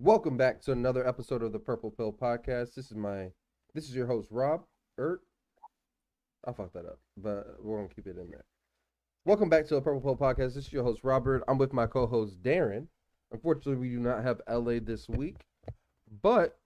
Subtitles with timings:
[0.00, 2.76] Welcome back to another episode of the Purple Pill Podcast.
[2.76, 3.32] This is my,
[3.74, 4.62] this is your host Rob
[4.96, 5.22] Ert.
[6.46, 8.44] I fucked that up, but we're gonna keep it in there.
[9.24, 10.54] Welcome back to the Purple Pill Podcast.
[10.54, 11.42] This is your host Robert.
[11.48, 12.86] I'm with my co-host Darren.
[13.32, 15.38] Unfortunately, we do not have LA this week,
[16.22, 16.56] but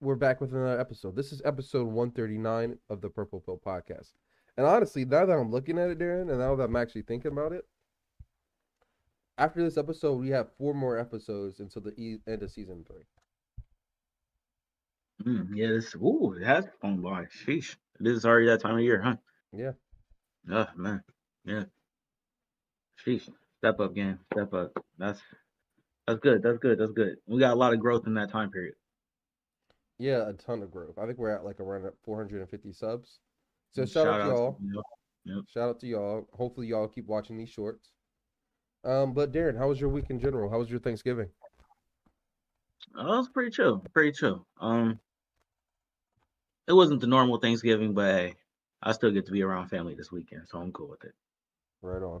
[0.00, 1.14] we're back with another episode.
[1.14, 4.14] This is episode 139 of the Purple Pill Podcast.
[4.56, 7.32] And honestly, now that I'm looking at it, Darren, and now that I'm actually thinking
[7.32, 7.66] about it,
[9.40, 13.04] after this episode, we have four more episodes until the e- end of season three.
[15.24, 17.24] Mm, yeah, this ooh, it has flown by.
[17.24, 17.76] Sheesh.
[17.98, 19.16] This is already that time of year, huh?
[19.52, 19.72] Yeah.
[20.50, 21.02] Oh man.
[21.44, 21.64] Yeah.
[23.04, 23.28] Sheesh.
[23.58, 24.18] Step up game.
[24.32, 24.72] Step up.
[24.98, 25.20] That's
[26.06, 26.42] that's good.
[26.42, 26.78] That's good.
[26.78, 27.16] That's good.
[27.26, 28.74] We got a lot of growth in that time period.
[29.98, 30.98] Yeah, a ton of growth.
[30.98, 33.20] I think we're at like around 450 subs.
[33.72, 34.58] So shout, out to y'all.
[34.62, 34.84] Yep.
[35.24, 35.44] Yep.
[35.52, 36.26] Shout out to y'all.
[36.32, 37.90] Hopefully y'all keep watching these shorts.
[38.84, 40.50] Um, but Darren, how was your week in general?
[40.50, 41.28] How was your Thanksgiving?
[42.96, 43.84] Oh, it was pretty chill.
[43.92, 44.46] Pretty chill.
[44.60, 44.98] Um
[46.66, 48.34] it wasn't the normal Thanksgiving, but hey,
[48.82, 51.14] I still get to be around family this weekend, so I'm cool with it.
[51.82, 52.20] Right on.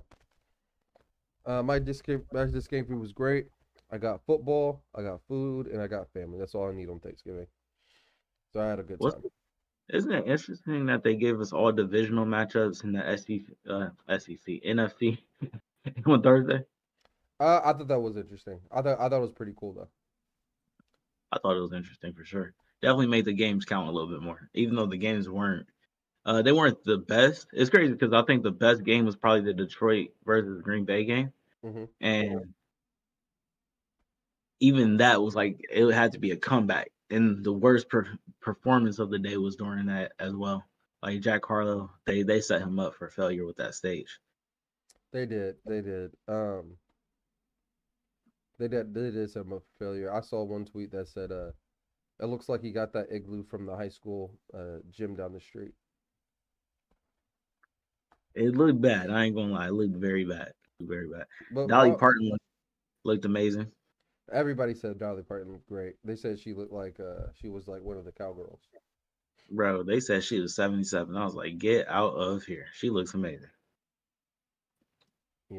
[1.46, 3.46] Uh, my disc game, my game was great.
[3.92, 6.38] I got football, I got food, and I got family.
[6.38, 7.46] That's all I need on Thanksgiving.
[8.52, 9.24] So I had a good What's time.
[9.92, 13.88] Isn't it interesting that they gave us all divisional matchups in the SEC, uh,
[14.18, 15.18] SEC, NFC
[16.06, 16.64] on Thursday?
[17.40, 18.60] Uh, I thought that was interesting.
[18.70, 19.88] I thought I thought it was pretty cool though.
[21.32, 22.54] I thought it was interesting for sure.
[22.82, 25.68] Definitely made the games count a little bit more, even though the games weren't.
[26.24, 27.48] Uh, they weren't the best.
[27.52, 31.04] It's crazy because I think the best game was probably the Detroit versus Green Bay
[31.04, 32.54] game, hmm and
[34.60, 36.90] even that was like it had to be a comeback.
[37.10, 40.64] And the worst per- performance of the day was during that as well.
[41.02, 44.20] Like Jack Harlow, they they set him up for failure with that stage.
[45.12, 45.56] They did.
[45.66, 46.12] They did.
[46.28, 46.76] Um,
[48.58, 48.94] they did.
[48.94, 50.12] They did some of failure.
[50.12, 51.50] I saw one tweet that said, "Uh,
[52.20, 55.40] it looks like he got that igloo from the high school uh gym down the
[55.40, 55.72] street."
[58.34, 59.10] It looked bad.
[59.10, 61.26] I ain't gonna lie, it looked very bad, very bad.
[61.50, 62.30] But Dolly Parton
[63.04, 63.72] looked, amazing.
[64.32, 65.94] everybody said Dolly Parton looked great.
[66.04, 68.60] They said she looked like uh she was like one of the cowgirls.
[69.50, 71.16] Bro, they said she was 77.
[71.16, 72.66] I was like, get out of here.
[72.72, 73.50] She looks amazing.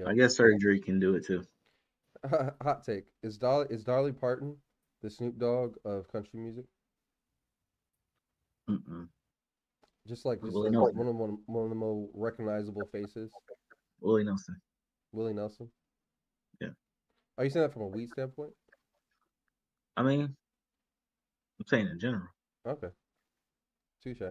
[0.08, 1.44] I guess surgery can do it too.
[2.62, 4.56] Hot take: Is Dolly is Dolly Parton
[5.02, 6.66] the Snoop Dogg of country music?
[8.70, 9.08] Mm-mm.
[10.08, 13.32] Just like just like one of one, one of the more recognizable faces,
[14.00, 14.56] Willie Nelson.
[15.12, 15.70] Willie Nelson.
[16.60, 16.70] Yeah.
[17.38, 18.52] Are you saying that from a weed standpoint?
[19.98, 20.22] I mean,
[21.60, 22.28] I'm saying in general.
[22.66, 22.88] Okay.
[24.04, 24.22] Touche.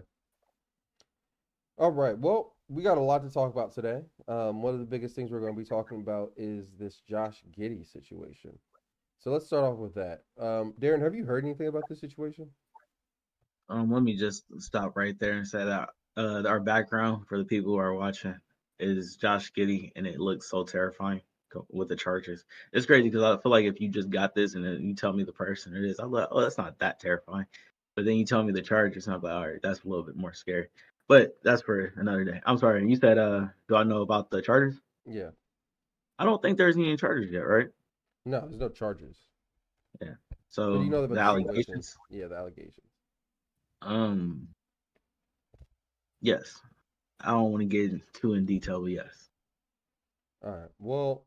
[1.77, 2.17] All right.
[2.17, 4.01] Well, we got a lot to talk about today.
[4.29, 7.43] Um, one of the biggest things we're going to be talking about is this Josh
[7.57, 8.57] Giddey situation.
[9.19, 10.21] So let's start off with that.
[10.39, 12.49] Um, Darren, have you heard anything about this situation?
[13.69, 17.43] Um, let me just stop right there and say that uh, our background for the
[17.43, 18.35] people who are watching
[18.79, 21.21] is Josh Giddey, and it looks so terrifying
[21.69, 22.45] with the charges.
[22.71, 25.23] It's crazy because I feel like if you just got this and you tell me
[25.23, 27.45] the person it is, I'm like, oh, that's not that terrifying.
[27.95, 30.05] But then you tell me the charges, and I'm like, all right, that's a little
[30.05, 30.69] bit more scary.
[31.07, 32.41] But that's for another day.
[32.45, 32.87] I'm sorry.
[32.87, 34.79] You said, uh, do I know about the Chargers?
[35.05, 35.31] Yeah.
[36.17, 37.67] I don't think there's any Chargers yet, right?
[38.25, 39.17] No, there's no charges.
[40.01, 40.13] Yeah.
[40.49, 41.97] So But you know the about the allegations.
[42.09, 42.87] Yeah, the allegations.
[43.81, 44.47] Um,
[46.21, 46.61] yes.
[47.19, 49.29] I don't want to get too in detail, but yes.
[50.43, 50.69] All right.
[50.79, 51.25] Well,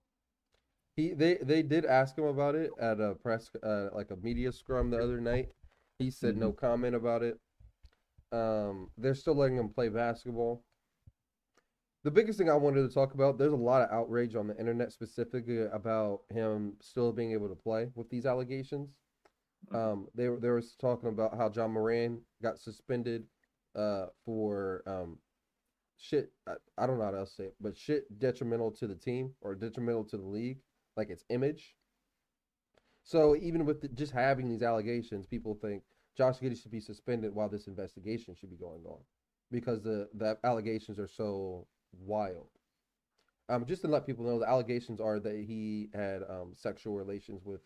[0.96, 4.52] he they they did ask him about it at a press uh, like a media
[4.52, 5.48] scrum the other night.
[5.98, 7.38] He said no comment about it.
[8.34, 10.64] Um, they're still letting him play basketball.
[12.02, 14.58] The biggest thing I wanted to talk about, there's a lot of outrage on the
[14.58, 18.90] internet specifically about him still being able to play with these allegations.
[19.72, 23.24] Um, they were they was talking about how Ja Morant got suspended
[23.74, 25.18] uh for um
[25.96, 29.32] shit I, I don't know how to say it, but shit detrimental to the team
[29.40, 30.58] or detrimental to the league,
[30.96, 31.74] like its image.
[33.04, 35.82] So even with the, just having these allegations, people think
[36.16, 38.98] Josh Giddey should be suspended while this investigation should be going on
[39.50, 42.48] because the the allegations are so wild.
[43.48, 47.42] Um, just to let people know, the allegations are that he had um, sexual relations
[47.44, 47.60] with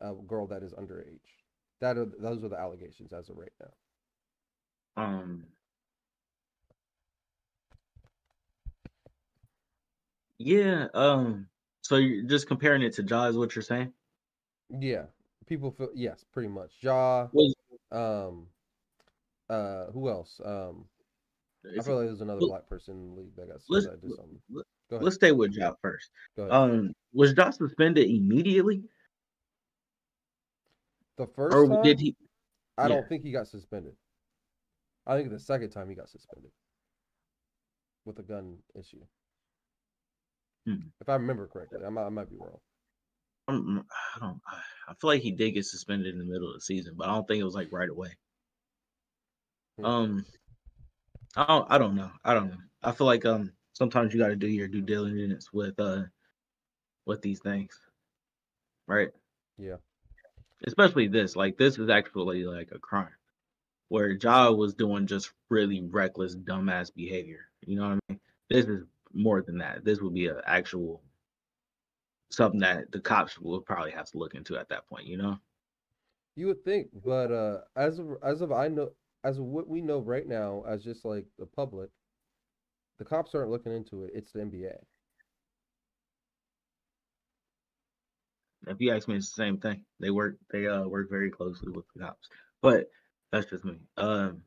[0.00, 1.18] a girl that is underage.
[1.80, 5.04] That are those are the allegations as of right now.
[5.04, 5.44] Um,
[10.38, 10.86] yeah.
[10.94, 11.46] Um,
[11.82, 13.92] so you're just comparing it to Ja is what you're saying?
[14.80, 15.04] Yeah,
[15.46, 16.72] people feel yes, pretty much.
[16.80, 17.54] Ja, Was
[17.92, 18.46] um,
[19.48, 20.40] uh, who else?
[20.44, 20.84] Um,
[21.78, 24.00] I feel like there's another look, black person in the league that got let's that
[24.00, 24.38] did something.
[24.52, 25.04] Go ahead.
[25.04, 26.10] let's stay with Ja first.
[26.38, 28.82] Um, was Ja suspended immediately?
[31.16, 32.16] The first or time, did he?
[32.76, 32.88] I yeah.
[32.88, 33.94] don't think he got suspended.
[35.06, 36.50] I think the second time he got suspended
[38.04, 39.02] with a gun issue.
[40.66, 40.88] Hmm.
[41.00, 42.58] If I remember correctly, I might, I might be wrong.
[43.48, 43.86] I'm-
[44.16, 44.40] I don't.
[44.88, 47.14] I feel like he did get suspended in the middle of the season, but I
[47.14, 48.10] don't think it was like right away.
[49.78, 49.84] Hmm.
[49.84, 50.26] Um,
[51.36, 51.70] I don't.
[51.70, 52.10] I don't know.
[52.24, 52.58] I don't know.
[52.82, 56.04] I feel like um sometimes you got to do your due diligence with uh
[57.06, 57.78] with these things,
[58.86, 59.10] right?
[59.58, 59.76] Yeah.
[60.66, 61.36] Especially this.
[61.36, 63.14] Like this is actually like a crime,
[63.88, 67.46] where Ja was doing just really reckless, dumbass behavior.
[67.66, 68.20] You know what I mean?
[68.50, 69.84] This is more than that.
[69.84, 71.02] This would be an actual
[72.30, 75.06] something that the cops will probably have to look into at that point.
[75.06, 75.38] You know?
[76.36, 78.90] You would think, but uh, as of as of I know,
[79.24, 81.90] as of what we know right now, as just like the public,
[82.98, 84.12] the cops aren't looking into it.
[84.14, 84.76] It's the NBA.
[88.66, 89.84] If you ask me, it's the same thing.
[90.00, 92.28] They work they uh work very closely with the cops.
[92.60, 92.86] But
[93.32, 93.78] that's just me.
[93.96, 94.42] Um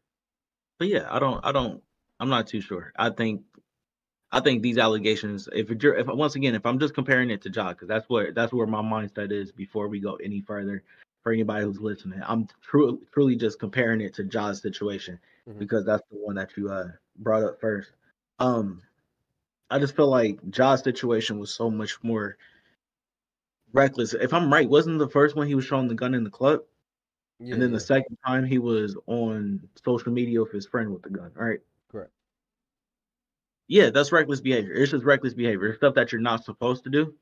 [0.80, 1.82] but yeah, I don't I don't
[2.20, 2.92] I'm not too sure.
[2.96, 3.42] I think
[4.32, 7.50] I think these allegations, if you're if once again, if I'm just comparing it to
[7.50, 10.84] Ja, because that's where that's where my mindset is before we go any further
[11.24, 12.22] for anybody who's listening.
[12.26, 15.60] I'm truly truly just comparing it to Ja's situation Mhm.
[15.60, 17.92] because that's the one that you uh brought up first.
[18.40, 18.82] Um
[19.70, 22.38] I just feel like Ja's situation was so much more
[23.74, 24.14] reckless.
[24.14, 26.62] If I'm right, wasn't the first one he was showing the gun in the club?
[27.40, 30.92] Yeah, and then yeah, the second time he was on social media with his friend
[30.92, 31.60] with the gun, right?
[31.90, 32.12] correct.
[33.72, 34.74] Yeah, that's reckless behavior.
[34.74, 35.70] It's just reckless behavior.
[35.70, 37.14] It's stuff that you're not supposed to do.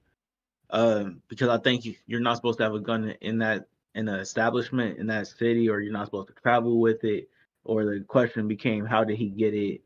[0.71, 4.07] Um, because I think you- you're not supposed to have a gun in that in
[4.07, 7.29] an establishment in that city, or you're not supposed to travel with it.
[7.65, 9.83] Or the question became, how did he get it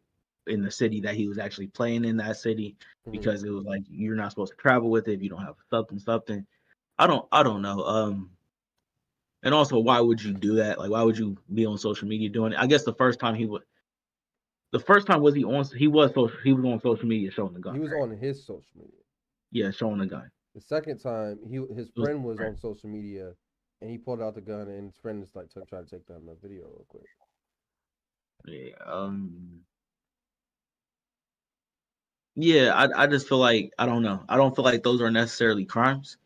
[0.48, 2.77] in the city that he was actually playing in that city?
[3.07, 3.12] Mhm.
[3.12, 5.57] Because it was like you're not supposed to travel with it if you don't have
[5.69, 6.48] something something.
[6.98, 7.83] I don't I don't know.
[7.83, 8.30] Um,
[9.44, 10.80] and also, why would you do that?
[10.80, 12.60] Like, why would you be on social media doing it?
[12.60, 13.63] I guess the first time he would,
[14.74, 15.64] the first time was he on?
[15.78, 16.36] He was social.
[16.44, 17.75] He was on social media showing the gun.
[17.75, 18.02] he was right?
[18.02, 19.00] on his social media.
[19.52, 20.30] Yeah, showing the gun.
[20.56, 23.34] The second time, he his friend was on social media,
[23.81, 26.25] and he pulled out the gun, and his friend just like tried to take down
[26.25, 27.04] the video real quick.
[28.46, 28.74] Yeah.
[28.86, 29.62] Um.
[32.36, 34.24] Yeah, I I just feel like I don't know.
[34.28, 36.18] I don't feel like those are necessarily crimes.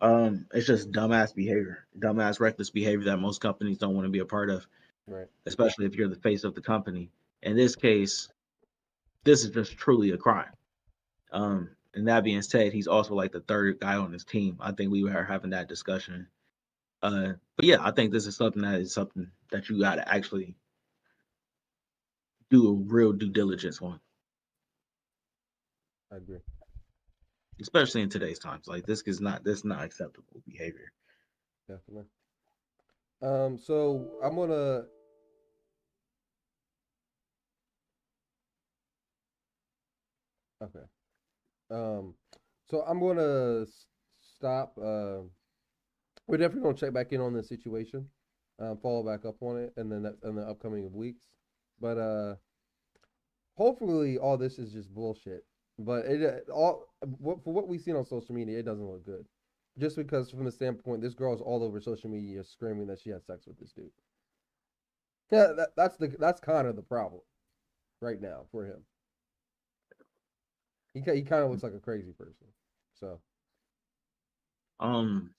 [0.00, 4.20] Um, it's just dumbass behavior, dumbass reckless behavior that most companies don't want to be
[4.20, 4.66] a part of.
[5.06, 5.26] Right.
[5.46, 7.10] especially if you're the face of the company.
[7.42, 8.28] In this case,
[9.24, 10.52] this is just truly a crime.
[11.32, 14.56] Um, and that being said, he's also like the third guy on his team.
[14.60, 16.28] I think we were having that discussion.
[17.02, 20.12] Uh, but yeah, I think this is something that is something that you got to
[20.12, 20.56] actually
[22.50, 24.00] do a real due diligence on,
[26.12, 26.40] I agree.
[27.60, 28.66] especially in today's times.
[28.66, 30.92] Like this is not this is not acceptable behavior.
[31.68, 32.06] Definitely.
[33.22, 34.84] Um, so I'm gonna.
[40.62, 40.84] Okay.
[41.70, 42.14] Um,
[42.66, 43.66] so I'm gonna
[44.20, 44.76] stop.
[44.78, 45.20] Uh,
[46.26, 48.06] we're definitely gonna check back in on this situation,
[48.58, 51.26] um, follow back up on it, and then in the upcoming weeks.
[51.80, 52.36] But uh,
[53.56, 55.44] hopefully all this is just bullshit.
[55.78, 56.86] But it uh, all
[57.18, 59.24] what for what we've seen on social media, it doesn't look good.
[59.78, 63.24] Just because from the standpoint, this girl's all over social media screaming that she had
[63.24, 63.90] sex with this dude.
[65.30, 67.20] Yeah, that, that's the that's kind of the problem
[68.00, 68.82] right now for him.
[70.94, 72.48] He he kind of looks like a crazy person.
[72.94, 73.20] So
[74.80, 75.34] Um,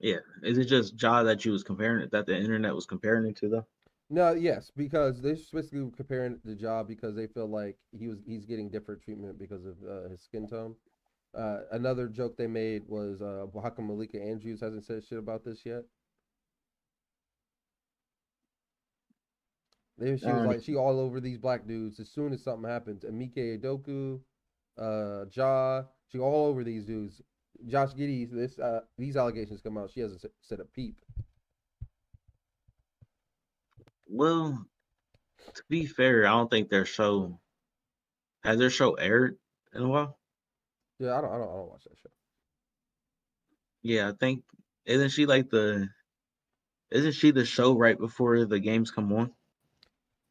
[0.00, 3.26] yeah, is it just Ja that you was comparing it that the internet was comparing
[3.26, 3.66] it to though?
[4.08, 8.44] no, yes, because they're basically comparing the job because they feel like he was he's
[8.46, 10.76] getting different treatment because of uh, his skin tone.
[11.34, 15.44] Uh, another joke they made was uh, how come Malika Andrews hasn't said shit about
[15.44, 15.84] this yet?
[19.98, 22.00] They, she was Um, like she all over these black dudes.
[22.00, 24.20] As soon as something happens, Amike Edoku,
[24.78, 27.22] uh, Ja, she all over these dudes.
[27.66, 29.90] Josh Giddey, this uh, these allegations come out.
[29.90, 30.96] She hasn't said a peep.
[34.06, 34.66] Well,
[35.54, 37.40] to be fair, I don't think their show
[38.44, 39.38] has their show aired
[39.74, 40.18] in a while.
[40.98, 42.10] Yeah, I don't, I don't, I don't watch that show.
[43.82, 44.44] Yeah, I think
[44.84, 45.88] isn't she like the
[46.90, 49.32] isn't she the show right before the games come on?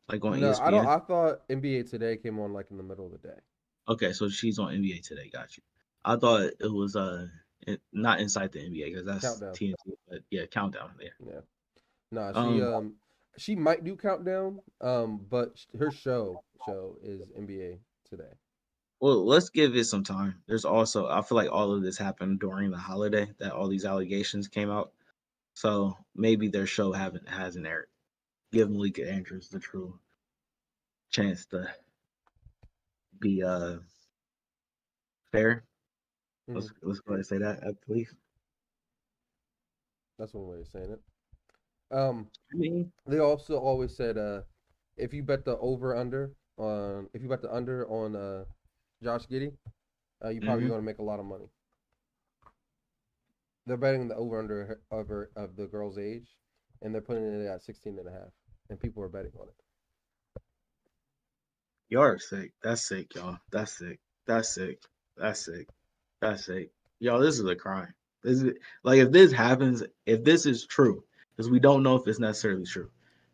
[0.07, 0.61] Like on No, ESPN.
[0.61, 0.87] I don't.
[0.87, 3.39] I thought NBA Today came on like in the middle of the day.
[3.87, 5.29] Okay, so she's on NBA today.
[5.31, 5.63] Got you.
[6.03, 7.27] I thought it was uh
[7.91, 9.53] not inside the NBA because that's Countdown.
[9.53, 11.15] TNT, but yeah, countdown there.
[11.25, 11.41] Yeah.
[12.11, 12.93] Nah, she Um, um,
[13.37, 14.59] she might do countdown.
[14.81, 18.31] Um, but her show show is NBA Today.
[18.99, 20.41] Well, let's give it some time.
[20.47, 23.85] There's also I feel like all of this happened during the holiday that all these
[23.85, 24.91] allegations came out.
[25.55, 27.87] So maybe their show haven't hasn't aired.
[28.51, 29.99] Give Malika Andrews the true
[31.09, 31.67] chance to
[33.19, 33.77] be uh
[35.31, 35.65] fair.
[36.47, 36.55] Mhm.
[36.55, 38.15] Let's let's go ahead and say that at least.
[40.17, 41.01] That's one way of saying it.
[41.95, 44.43] Um, I mean, they also always said uh,
[44.97, 48.45] if you bet the over under on if you bet the under on uh,
[49.03, 49.55] Josh Giddey,
[50.23, 50.69] uh, you probably Mhm.
[50.69, 51.49] going to make a lot of money.
[53.67, 56.37] They're betting the over under over of the girl's age,
[56.81, 58.31] and they're putting it at 16 and a half,
[58.69, 59.64] and people are betting on it.
[61.89, 62.53] Y'all are sick.
[62.63, 63.37] That's sick, y'all.
[63.51, 63.99] That's sick.
[64.25, 64.79] That's sick.
[65.17, 65.67] That's sick.
[66.21, 66.71] That's sick.
[66.99, 67.93] Y'all, this is a crime.
[68.23, 71.03] This is like if this happens, if this is true,
[71.35, 72.89] because we don't know if it's necessarily true,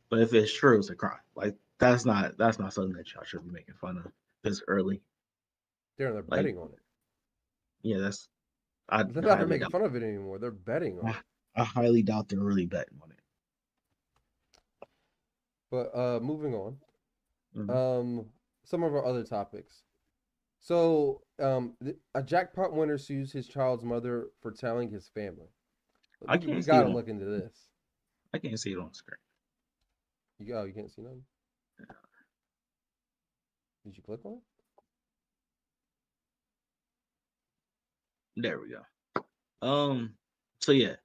[0.09, 1.19] but if it's true, it's a crime.
[1.35, 4.11] Like that's not that's not something that y'all should be making fun of
[4.43, 5.01] this early.
[5.97, 6.79] They're they're Like, betting on it.
[7.83, 8.27] Yeah, that's
[8.89, 10.37] I, They're not making fun of it anymore.
[10.39, 11.15] They're betting on it.
[11.55, 13.17] I highly doubt they're really betting on it.
[15.69, 16.77] But uh, moving on.
[17.55, 17.69] Mhm.
[17.69, 18.25] Um,
[18.71, 19.83] some of our other topics.
[20.61, 21.73] So, um,
[22.15, 25.49] a jackpot winner sues his child's mother for telling his family.
[26.27, 27.53] I can't We see gotta look into this.
[28.33, 29.17] I can't see it on the screen.
[30.39, 31.23] You oh, you can't see nothing.
[33.83, 34.39] Did you click on it?
[38.37, 39.67] There we go.
[39.67, 40.13] Um,
[40.59, 40.95] so yeah,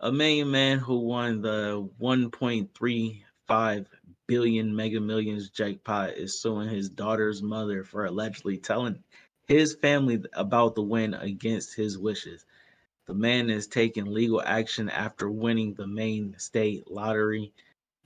[0.00, 3.86] a million man who won the 1.35
[4.26, 9.02] billion Mega Millions jackpot is suing his daughter's mother for allegedly telling
[9.46, 12.44] his family about the win against his wishes.
[13.06, 17.52] The man is taking legal action after winning the Maine state lottery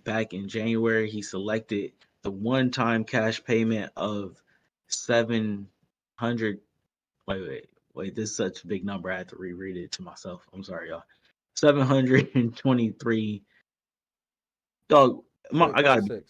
[0.05, 1.09] back in January.
[1.11, 4.41] He selected the one-time cash payment of
[4.89, 6.61] 700
[7.27, 10.03] wait wait wait this is such a big number i had to reread it to
[10.03, 11.03] myself i'm sorry y'all
[11.55, 13.43] 723
[14.89, 16.23] dog my, i got 0.56.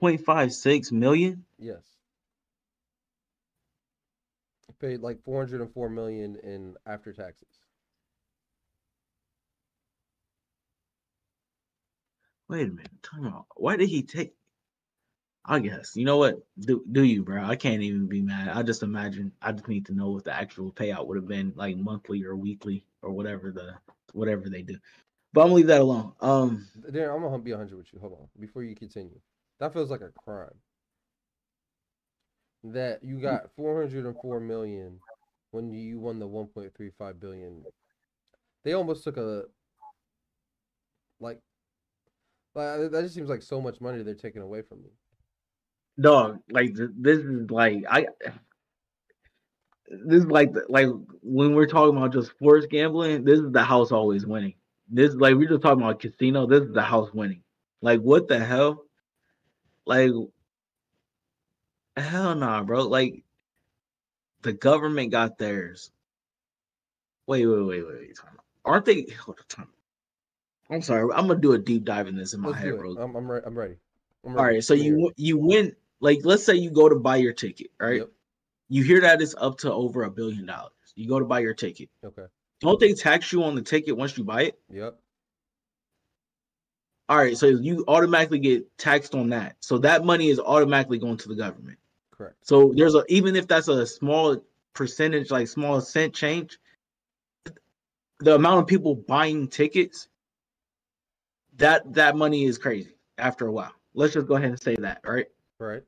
[0.00, 1.82] 0.56 million Yes.
[4.78, 7.48] Paid like 404 million in after taxes.
[12.48, 14.34] wait a minute time out why did he take
[15.44, 18.62] i guess you know what do, do you bro i can't even be mad i
[18.62, 21.76] just imagine i just need to know what the actual payout would have been like
[21.76, 23.74] monthly or weekly or whatever the
[24.12, 24.76] whatever they do
[25.32, 27.98] but i'm gonna leave that alone um Darren, I'm gonna be 100 with you.
[28.00, 29.20] Hold on, before you continue.
[29.58, 30.54] That feels like a crime.
[32.64, 35.00] That you got 404 million
[35.50, 37.64] when you won the 1.35 billion.
[38.64, 39.44] They almost took a
[41.20, 41.40] like,
[42.54, 44.90] like that just seems like so much money they're taking away from me.
[46.00, 48.06] dog like this is like i
[49.88, 50.88] this is like the- like
[51.22, 54.54] when we're talking about just sports gambling this is the house always winning
[54.88, 57.42] this like we're just talking about casino this is the house winning
[57.82, 58.84] like what the hell
[59.84, 60.10] like
[61.96, 63.22] hell nah bro like
[64.42, 65.90] the government got theirs
[67.26, 68.18] wait wait wait wait, wait
[68.64, 69.68] aren't they hold on, time
[70.70, 72.92] i'm sorry i'm gonna do a deep dive in this in my Let's head bro
[72.96, 73.74] I'm I'm, re- I'm ready.
[74.24, 74.54] I'm ready.
[74.54, 77.98] right so you you win like let's say you go to buy your ticket right
[78.00, 78.10] Yep.
[78.68, 80.72] you hear that it's up to over a billion dollars.
[80.94, 81.88] You go to buy your ticket.
[82.04, 82.24] Okay.
[82.60, 84.58] Don't they tax you on the ticket once you buy it?
[84.70, 84.98] Yep.
[87.08, 89.56] All right, so you automatically get taxed on that.
[89.60, 91.78] So that money is automatically going to the government.
[92.10, 92.34] Correct.
[92.42, 96.58] So there's a even if that's a small percentage, like small cent change,
[98.18, 100.08] the amount of people buying tickets,
[101.58, 103.72] that that money is crazy after a while.
[103.94, 105.26] Let's just go ahead and say that, right?
[105.60, 105.82] Right.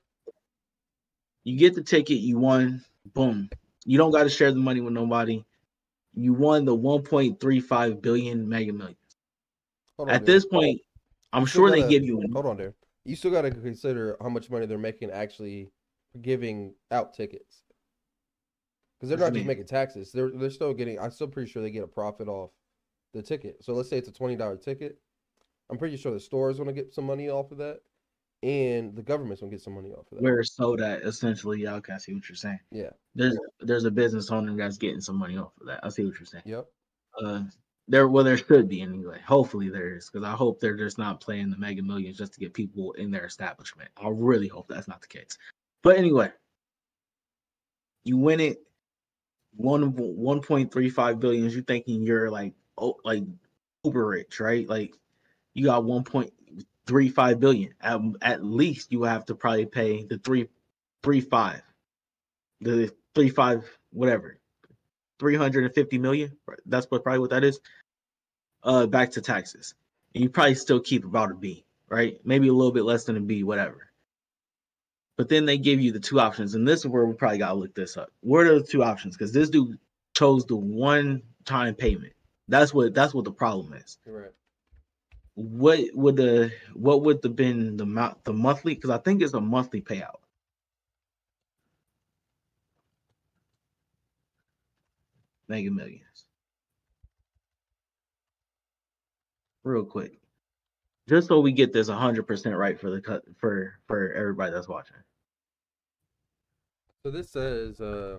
[1.45, 3.51] You get the ticket, you won, boom.
[3.85, 5.45] You don't got to share the money with nobody.
[6.19, 8.97] You won the 1.35 billion mega millions.
[9.99, 10.09] On.
[10.11, 10.27] At Darren.
[10.27, 10.81] this point,
[11.33, 12.75] I'm sure they gotta- give you Hold on there.
[13.05, 15.71] You still got to consider how much money they're making actually
[16.21, 17.63] giving out tickets.
[18.99, 19.47] Because they're What not just mean?
[19.47, 20.11] making taxes.
[20.11, 20.99] They're they're still getting.
[20.99, 22.51] I'm still pretty sure they get a profit off
[23.15, 23.63] the ticket.
[23.65, 24.99] So let's say it's a twenty dollar ticket.
[25.71, 27.81] I'm pretty sure the store is going to get some money off of that,
[28.43, 30.23] and the government's to get some money off of that.
[30.23, 31.03] where it's sold at.
[31.03, 32.61] Essentially, yeah, okay, I see what you're saying.
[32.71, 32.91] Yeah.
[33.15, 35.81] There's there's a business owner that's getting some money off of that.
[35.83, 36.45] I see what you're saying.
[36.47, 36.67] Yep.
[37.21, 37.43] Uh,
[37.89, 39.21] there well there should be anyway.
[39.27, 42.41] Hopefully there is because I hope they're just not playing the Mega Millions just to
[42.41, 43.91] get people in their establishment.
[43.97, 45.37] I really hope that's not the case.
[45.83, 46.31] But anyway,
[48.05, 48.59] you win it.
[49.57, 51.51] One one point three five billion.
[51.51, 53.25] You thinking you're like oh like
[53.83, 54.69] uber rich, right?
[54.69, 54.95] Like
[55.55, 56.33] you got one point
[56.89, 57.75] three five billion.
[57.81, 60.49] At, at least you have to probably pay the three
[61.05, 61.63] three five,
[62.61, 64.39] the three five whatever,
[65.21, 66.37] three hundred and fifty million.
[66.67, 67.61] That's what probably what that is.
[68.65, 69.75] uh back to taxes.
[70.15, 72.19] And you probably still keep about a B, right?
[72.25, 73.91] Maybe a little bit less than a B, whatever.
[75.19, 77.55] But then they give you the two options, and this is where we probably gotta
[77.55, 78.11] look this up.
[78.21, 79.17] What are the two options?
[79.17, 79.79] Because this dude
[80.15, 82.15] chose the one time payment.
[82.49, 83.99] That's what that's what the problem is.
[84.07, 84.31] Right.
[85.39, 88.75] What would the what would have been the amount the monthly?
[88.75, 90.19] Because I think it's a monthly payout.
[95.47, 96.03] Mega Millions.
[99.63, 100.19] Real quick,
[101.09, 104.67] just so we get this hundred percent right for the cut for for everybody that's
[104.67, 104.97] watching.
[107.05, 108.19] So this says, uh,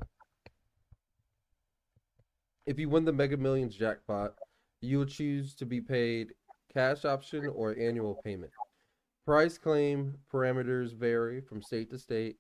[2.66, 4.36] if you win the Mega Millions jackpot,
[4.80, 6.30] you will choose to be paid
[6.74, 8.52] cash option or annual payment.
[9.26, 12.38] Price claim parameters vary from state to state.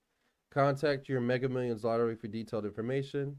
[0.51, 3.35] Contact your Mega Millions lottery for detailed information.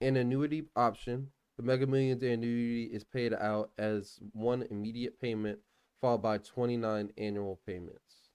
[0.00, 1.28] An annuity option.
[1.56, 5.58] The Mega Millions annuity is paid out as one immediate payment,
[6.00, 8.30] followed by 29 annual payments.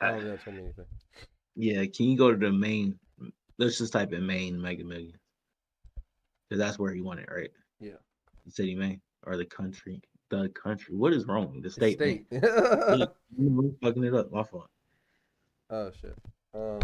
[0.00, 0.84] I don't think anything.
[1.56, 2.98] Yeah, can you go to the main?
[3.58, 5.16] Let's just type in Maine Mega Millions.
[6.48, 7.50] Because that's where he won it, right?
[7.80, 7.92] Yeah.
[8.46, 10.00] The city Maine or the country.
[10.30, 10.94] The country.
[10.94, 11.60] What is wrong?
[11.60, 11.98] The state.
[11.98, 12.26] State.
[12.30, 13.06] Maine.
[13.36, 14.32] You fucking it up.
[14.32, 14.68] My fault.
[15.70, 16.14] oh shit.
[16.54, 16.80] Um.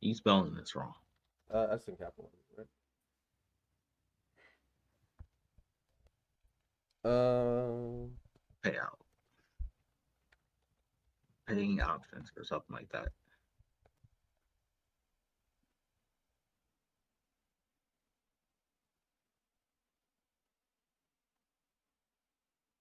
[0.00, 0.94] You spelling this wrong.
[1.52, 2.66] Uh, that's in capital, right?
[7.04, 8.10] Um.
[8.62, 8.98] Payout.
[11.48, 13.08] Paying options or something like that.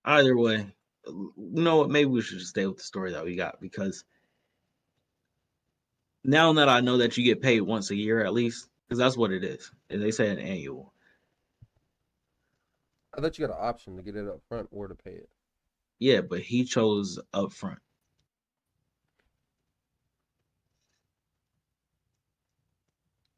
[0.09, 0.65] Either way,
[1.05, 1.91] you know what?
[1.91, 4.03] Maybe we should just stay with the story that we got because
[6.23, 9.15] now that I know that you get paid once a year at least, because that's
[9.15, 9.71] what it is.
[9.91, 10.93] And they say an annual.
[13.15, 15.29] I thought you got an option to get it up front or to pay it.
[15.99, 17.77] Yeah, but he chose upfront.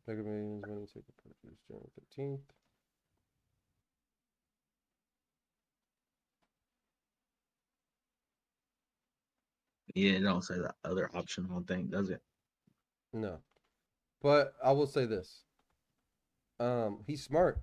[0.08, 2.61] Mega Millions winning ticket purchase January fifteenth.
[9.96, 11.48] Yeah, it don't say the other option.
[11.48, 12.22] Don't does it.
[13.14, 13.40] No,
[14.22, 15.44] but I will say this.
[16.60, 17.62] Um, he's smart.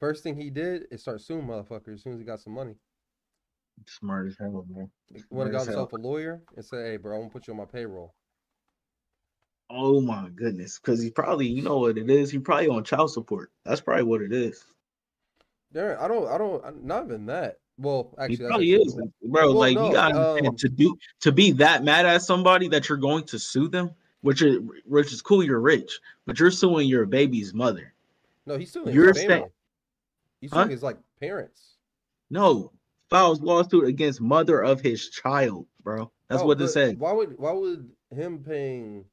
[0.00, 2.76] First thing he did is start suing motherfuckers as soon as he got some money.
[3.86, 4.90] Smart as hell, man.
[5.12, 7.52] He went and got himself a lawyer and said, "Hey, bro, I'm gonna put you
[7.52, 8.14] on my payroll."
[9.70, 12.30] Oh my goodness, because he probably, you know what it is.
[12.30, 13.50] He probably on child support.
[13.64, 14.64] That's probably what it is.
[15.72, 17.56] There, I don't, I don't, not even that.
[17.76, 19.12] Well, actually, He probably is, true.
[19.24, 19.46] bro.
[19.48, 22.88] Well, like no, you gotta um, to do to be that mad at somebody that
[22.88, 25.42] you're going to sue them, which is which is cool.
[25.42, 27.92] You're rich, but you're suing your baby's mother.
[28.46, 29.50] No, he's suing You're his family.
[30.40, 30.60] He's Huh?
[30.60, 31.76] suing his like parents.
[32.30, 32.72] No,
[33.10, 36.10] files lawsuit against mother of his child, bro.
[36.28, 36.98] That's Oh, what it but said.
[36.98, 39.04] Why would why would him paying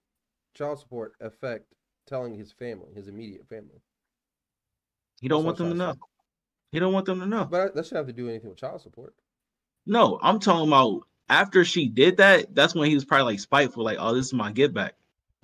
[0.54, 1.65] child support affect
[2.06, 3.82] telling his family, his immediate family?
[5.19, 6.11] He don't That's want them to know.
[6.71, 7.45] He don't want them to know.
[7.45, 9.13] But that shouldn't have to do anything with child support.
[9.86, 12.55] No, I'm talking about after she did that.
[12.55, 14.95] That's when he was probably like spiteful, like, "Oh, this is my get back,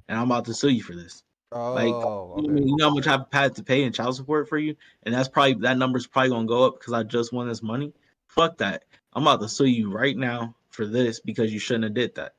[0.07, 2.63] and I'm about to sue you for this." Oh, Like, okay.
[2.63, 5.29] You know how much I've had to pay in child support for you, and that's
[5.29, 7.93] probably that number's probably gonna go up because I just won this money.
[8.27, 8.83] Fuck that.
[9.13, 12.35] I'm about to sue you right now for this because you shouldn't have did that.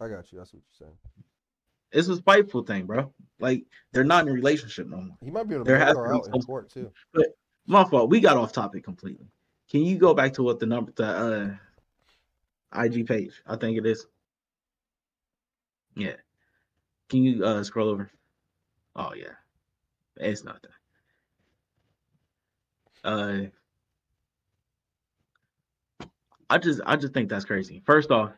[0.00, 0.38] I got you.
[0.38, 0.98] That's what you're saying.
[1.92, 3.12] It's a spiteful thing, bro.
[3.38, 5.16] Like they're not in a relationship no more.
[5.22, 6.90] He might be able to There has her out in court too.
[7.66, 8.10] My fault.
[8.10, 9.26] We got off topic completely.
[9.70, 11.58] Can you go back to what the number the
[12.74, 13.40] uh IG page?
[13.46, 14.06] I think it is.
[15.96, 16.16] Yeah.
[17.08, 18.10] Can you uh scroll over?
[18.96, 19.34] Oh yeah.
[20.16, 20.70] It's not that.
[23.08, 23.46] Uh
[26.48, 27.82] I just I just think that's crazy.
[27.86, 28.32] First off,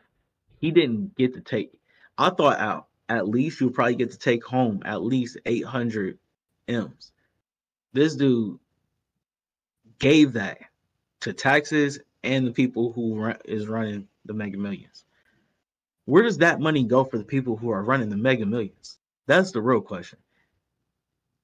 [0.59, 1.71] he didn't get to take
[2.17, 6.19] I thought out at least you'll probably get to take home at least 800
[6.67, 7.11] M's.
[7.91, 8.59] This dude
[10.03, 10.59] gave that
[11.21, 15.05] to taxes and the people who run, is running the Mega Millions.
[16.05, 18.99] Where does that money go for the people who are running the Mega Millions?
[19.27, 20.19] That's the real question,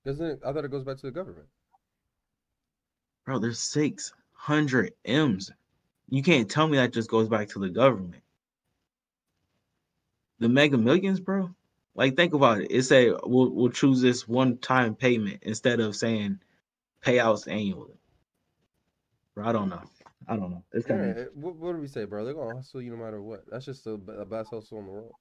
[0.06, 0.40] Doesn't it?
[0.46, 1.48] I thought it goes back to the government.
[3.26, 3.40] bro.
[3.40, 5.52] There's six hundred M's.
[6.10, 8.24] You can't tell me that just goes back to the government.
[10.40, 11.56] The Mega Millions, bro.
[11.96, 12.72] Like think about it.
[12.72, 16.40] It say we'll we'll choose this one time payment instead of saying
[17.06, 17.99] payouts annually.
[19.40, 19.82] Bro, I don't know.
[20.28, 20.64] I don't know.
[20.74, 22.26] It's kind of what, what do we say, bro?
[22.26, 23.46] They're gonna hustle you no matter what.
[23.50, 25.14] That's just the, the best hustle in the world.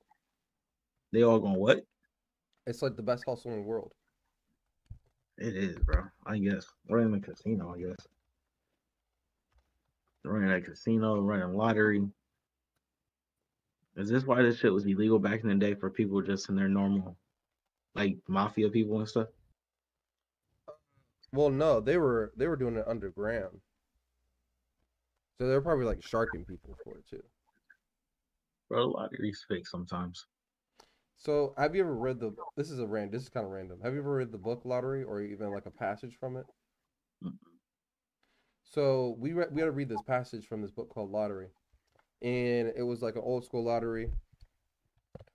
[1.12, 1.86] they all going what?
[2.66, 3.92] It's like the best hustle in the world.
[5.36, 6.02] It is, bro.
[6.26, 7.76] I guess running a casino.
[7.76, 8.08] I guess
[10.24, 12.04] running a casino, running lottery.
[13.96, 16.56] Is this why this shit was illegal back in the day for people just in
[16.56, 17.16] their normal,
[17.94, 19.28] like mafia people and stuff?
[21.32, 23.60] Well, no, they were they were doing it underground.
[25.38, 27.22] So they're probably like sharking people for it too.
[28.68, 30.26] Bro, lottery's fake sometimes.
[31.16, 32.34] So have you ever read the?
[32.56, 33.12] This is a random.
[33.12, 33.78] This is kind of random.
[33.82, 36.46] Have you ever read the book Lottery or even like a passage from it?
[37.24, 37.34] Mm-mm.
[38.64, 41.48] So we read, we had to read this passage from this book called Lottery,
[42.22, 44.10] and it was like an old school lottery.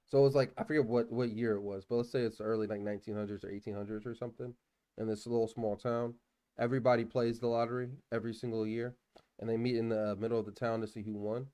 [0.05, 2.39] So it was like I forget what what year it was, but let's say it's
[2.39, 4.53] early like 1900s or 1800s or something,
[4.97, 6.13] in this little small town.
[6.59, 8.95] Everybody plays the lottery every single year,
[9.43, 11.47] and they meet in the middle of the town to see who won.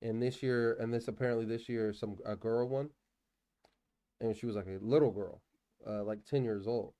[0.00, 2.90] And this year, and this apparently this year, some a girl won,
[4.20, 5.42] and she was like a little girl,
[5.84, 6.92] uh, like 10 years old.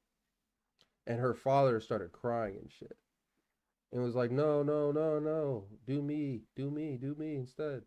[1.06, 2.96] And her father started crying and shit.
[3.92, 7.82] And was like, no, no, no, no, do me, do me, do me instead.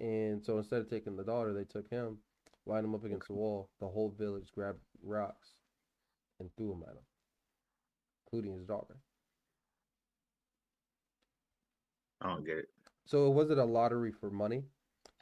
[0.00, 2.16] And so instead of taking the daughter, they took him,
[2.64, 3.68] lined him up against the wall.
[3.78, 5.50] The whole village grabbed rocks
[6.40, 7.04] and threw them at him,
[8.24, 8.96] including his daughter.
[12.26, 12.68] I don't get it.
[13.04, 14.64] So it wasn't a lottery for money.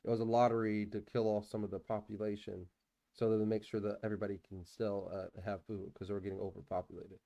[0.04, 2.66] It was a lottery to kill off some of the population
[3.12, 6.40] so that to make sure that everybody can still uh, have food because we're getting
[6.40, 7.18] overpopulated.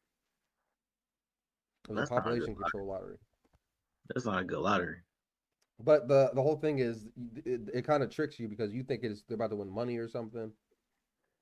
[1.89, 3.17] It was That's a not a population control lottery.
[4.09, 4.97] That's not a good lottery.
[5.81, 7.07] But the the whole thing is
[7.45, 9.97] it, it kind of tricks you because you think it's they're about to win money
[9.97, 10.51] or something.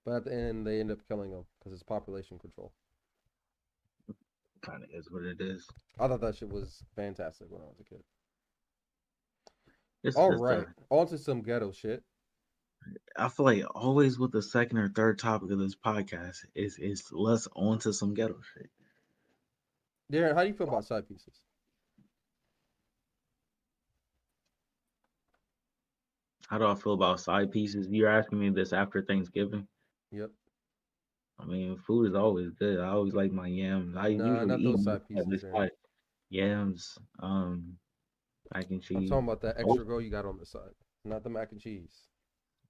[0.05, 2.72] But at the end they end up killing them because it's population control.
[4.61, 5.66] Kind of is what it is.
[5.99, 8.03] I thought that shit was fantastic when I was a kid.
[10.04, 12.02] It's, All it's, uh, on to some ghetto shit.
[13.16, 17.04] I feel like always with the second or third topic of this podcast is is
[17.11, 18.70] let's onto some ghetto shit.
[20.12, 21.40] Darren, how do you feel about side pieces?
[26.46, 27.88] How do I feel about side pieces?
[27.90, 29.66] You're asking me this after Thanksgiving.
[30.12, 30.30] Yep.
[31.40, 32.78] I mean, food is always good.
[32.78, 33.96] I always like my yams.
[33.96, 35.56] I Nah, usually not eat those them side pieces, this Aaron.
[35.56, 35.70] side.
[36.30, 37.76] Yams, um,
[38.54, 41.30] mac and I'm talking about that extra girl you got on the side, not the
[41.30, 42.09] mac and cheese.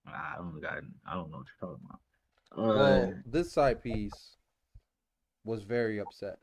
[0.07, 0.79] I don't got.
[1.07, 2.01] I don't know what you're talking about.
[2.57, 4.37] Uh, Well, this side piece
[5.45, 6.39] was very upset.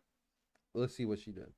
[0.73, 1.51] Let's see what she did.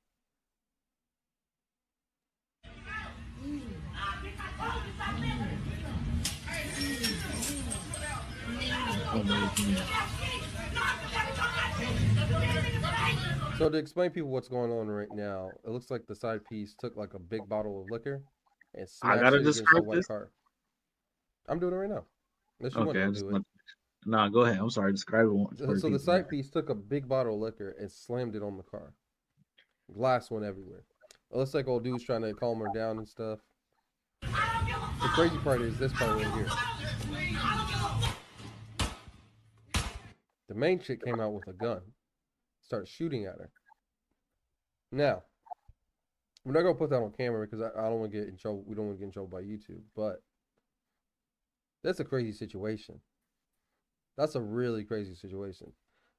[13.57, 16.75] So to explain people what's going on right now, it looks like the side piece
[16.77, 18.21] took like a big bottle of liquor
[18.73, 20.07] and I smashed gotta it against a describe white this?
[20.07, 20.29] car.
[21.47, 22.03] I'm doing it right now.
[22.59, 23.31] Unless you okay, I to just do it.
[23.33, 23.47] want-
[24.05, 24.59] nah, go ahead.
[24.59, 24.91] I'm sorry.
[24.91, 25.59] Describe it once.
[25.59, 28.57] So so the side piece took a big bottle of liquor and slammed it on
[28.57, 28.93] the car.
[29.93, 30.83] Glass went everywhere.
[31.31, 33.39] It looks like old dude's trying to calm her down and stuff.
[34.21, 36.47] The crazy part is this part right here.
[40.49, 41.81] The main chick came out with a gun,
[42.65, 43.49] started shooting at her.
[44.91, 45.23] Now,
[46.43, 48.37] we're not gonna put that on camera because I, I don't want to get in
[48.37, 48.63] trouble.
[48.67, 50.21] We don't want to get in trouble by YouTube, but
[51.83, 52.99] that's a crazy situation.
[54.17, 55.71] That's a really crazy situation.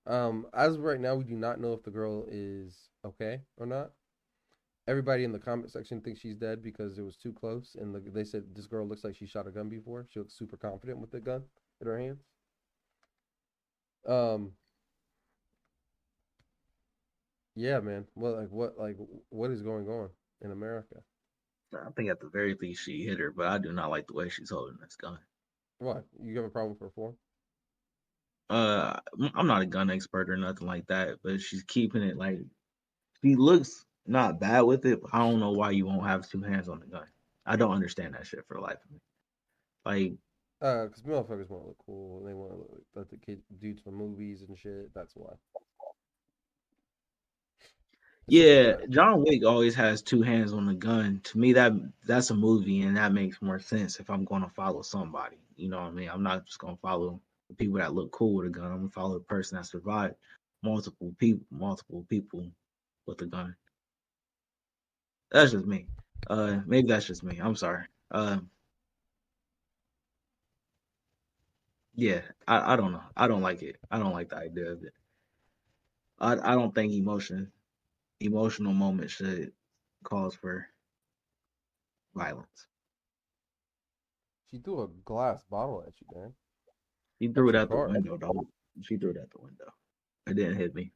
[0.07, 3.67] Um, as of right now, we do not know if the girl is okay or
[3.67, 3.91] not.
[4.89, 7.99] Everybody in the comment section thinks she's dead because it was too close, and the,
[7.99, 10.07] they said this girl looks like she shot a gun before.
[10.11, 11.43] She looks super confident with the gun
[11.81, 12.23] in her hands.
[14.07, 14.53] Um.
[17.57, 18.05] Yeah, man.
[18.15, 18.97] What like what like
[19.31, 20.11] what is going on
[20.43, 20.97] in America?
[21.75, 24.15] I think at the very least she hit her, but I do not like the
[24.15, 25.19] way she's holding this gun.
[25.79, 27.15] What you have a problem with her for?
[28.49, 29.01] Uh,
[29.35, 32.39] I'm- not a gun expert or nothing like that, but she's keeping it like
[33.23, 35.01] she looks not bad with it.
[35.03, 37.09] But I don't know why you won't have two hands on the gun.
[37.45, 39.01] I don't understand that shit for the life of me.
[39.85, 40.13] Like,
[40.61, 42.19] Uh, because motherfuckers want to look cool.
[42.19, 44.93] and They want to look like the kid dudes from movies and shit.
[44.95, 45.35] That's why.
[48.29, 51.21] Yeah, John Wick always has two hands on the gun.
[51.25, 51.73] To me, that
[52.07, 55.37] that's a movie, and that makes more sense if I'm going to follow somebody.
[55.57, 56.11] You know what I mean?
[56.11, 58.67] I'm not just gonna follow the people that look cool with a gun.
[58.67, 60.17] I'm gonna follow the person that survived
[60.63, 62.51] multiple people, multiple people
[63.07, 63.57] with a gun.
[65.31, 65.87] That's just me.
[66.29, 67.39] Uh, maybe that's just me.
[67.39, 67.87] I'm sorry.
[68.11, 68.51] Um,
[71.95, 73.03] yeah, I, I don't know.
[73.17, 73.77] I don't like it.
[73.91, 74.93] I don't like the idea of it.
[76.19, 77.51] I I don't think emotion,
[78.21, 79.53] emotional moment should
[80.05, 80.67] cause for
[82.15, 82.67] violence.
[84.51, 86.35] She threw a glass bottle at you, man.
[87.19, 88.47] He threw it out the window, though.
[88.83, 89.73] She threw it out the window.
[90.27, 90.93] It didn't hit me.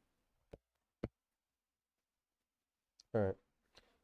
[3.13, 3.35] All right.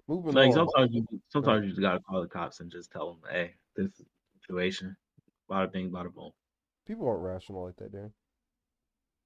[0.08, 0.54] Moving Like on.
[0.54, 4.02] sometimes you sometimes you just gotta call the cops and just tell them, hey, this
[4.42, 4.96] situation.
[5.50, 6.32] Bada bing, bada boom.
[6.86, 8.12] People aren't rational like that, Darren.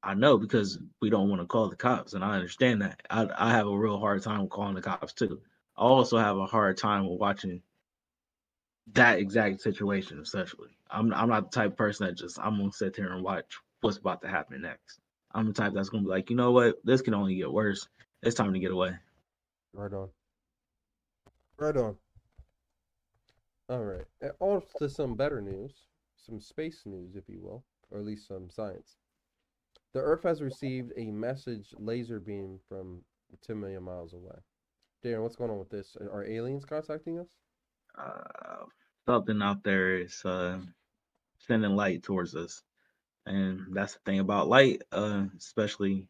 [0.04, 3.02] I know because we don't want to call the cops, and I understand that.
[3.10, 5.42] I I have a real hard time calling the cops too.
[5.78, 7.62] I also have a hard time with watching
[8.94, 10.70] that exact situation, especially.
[10.90, 13.58] I'm I'm not the type of person that just I'm gonna sit there and watch
[13.82, 15.00] what's about to happen next.
[15.34, 17.88] I'm the type that's gonna be like, you know what, this can only get worse.
[18.24, 18.96] It's time to get away.
[19.74, 20.10] Right on.
[21.58, 21.96] Right on.
[23.70, 24.06] All right.
[24.22, 25.72] And On to some better news,
[26.18, 28.98] some space news, if you will, or at least some science.
[29.94, 33.04] The Earth has received a message laser beam from
[33.42, 34.38] 10 million miles away.
[35.04, 35.96] Darren, what's going on with this?
[35.98, 37.38] Are aliens contacting us?
[37.98, 38.66] Uh,
[39.06, 40.60] something out there is uh,
[41.38, 42.64] sending light towards us,
[43.26, 46.08] and that's the thing about light, uh, especially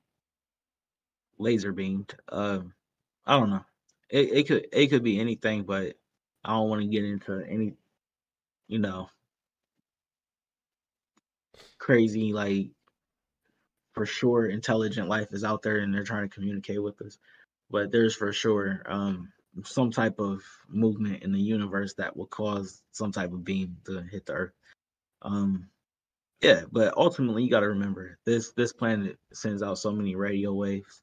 [1.37, 2.13] laser beamed.
[2.29, 2.59] Uh,
[3.25, 3.65] I don't know.
[4.09, 5.95] It it could it could be anything, but
[6.43, 7.73] I don't want to get into any,
[8.67, 9.09] you know,
[11.77, 12.69] crazy like
[13.93, 17.17] for sure intelligent life is out there and they're trying to communicate with us.
[17.69, 19.31] But there's for sure um
[19.65, 24.01] some type of movement in the universe that will cause some type of beam to
[24.01, 24.53] hit the earth.
[25.21, 25.69] Um
[26.41, 30.53] yeah, but ultimately you got to remember this this planet sends out so many radio
[30.53, 31.01] waves.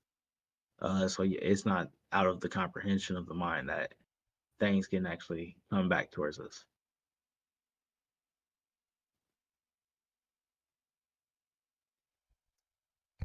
[0.80, 3.92] Uh so it's not out of the comprehension of the mind that
[4.60, 6.64] things can actually come back towards us.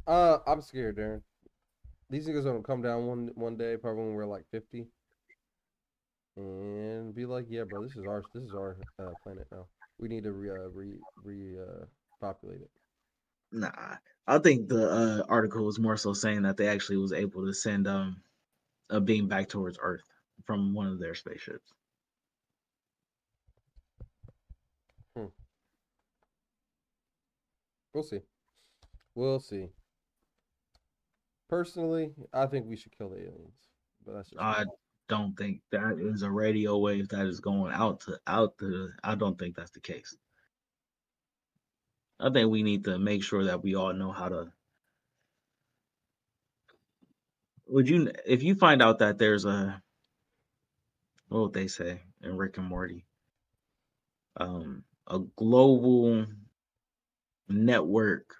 [0.06, 1.22] Uh, I'm scared, Darren.
[2.10, 4.86] These niggas gonna come down one one day, probably when we're like 50,
[6.36, 9.66] and be like, "Yeah, bro, this is our this is our uh, planet now.
[9.98, 11.86] We need to re uh, re re uh,
[12.20, 12.70] populate it."
[13.52, 17.46] Nah, I think the uh, article was more so saying that they actually was able
[17.46, 18.22] to send um
[18.90, 20.04] a beam back towards Earth
[20.44, 21.72] from one of their spaceships.
[25.16, 25.26] Hmm.
[27.92, 28.20] We'll see.
[29.14, 29.70] We'll see.
[31.48, 33.68] Personally, I think we should kill the aliens,
[34.04, 34.32] but that's.
[34.38, 34.64] I
[35.08, 38.90] don't think that is a radio wave that is going out to out to.
[39.02, 40.16] I don't think that's the case.
[42.18, 44.52] I think we need to make sure that we all know how to.
[47.66, 49.82] Would you, if you find out that there's a,
[51.28, 53.04] what would they say in Rick and Morty?
[54.36, 56.26] Um, a global
[57.48, 58.34] network.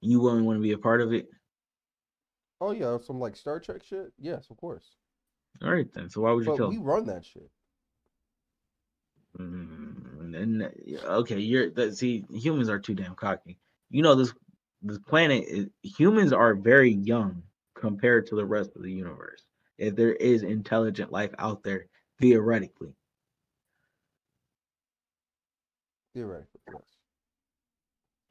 [0.00, 1.26] You wouldn't want to be a part of it.
[2.60, 4.12] Oh yeah, some like Star Trek shit.
[4.18, 4.96] Yes, of course.
[5.62, 6.10] All right then.
[6.10, 6.70] So why would you But kill?
[6.70, 7.50] we run that shit.
[9.38, 10.70] Mm, and
[11.04, 11.96] okay, you're that.
[11.96, 13.58] See, humans are too damn cocky.
[13.90, 14.32] You know this.
[14.82, 15.44] This planet.
[15.48, 17.42] Is, humans are very young
[17.74, 19.42] compared to the rest of the universe.
[19.78, 21.86] If there is intelligent life out there,
[22.20, 22.94] theoretically,
[26.14, 26.82] Theoretically, yes.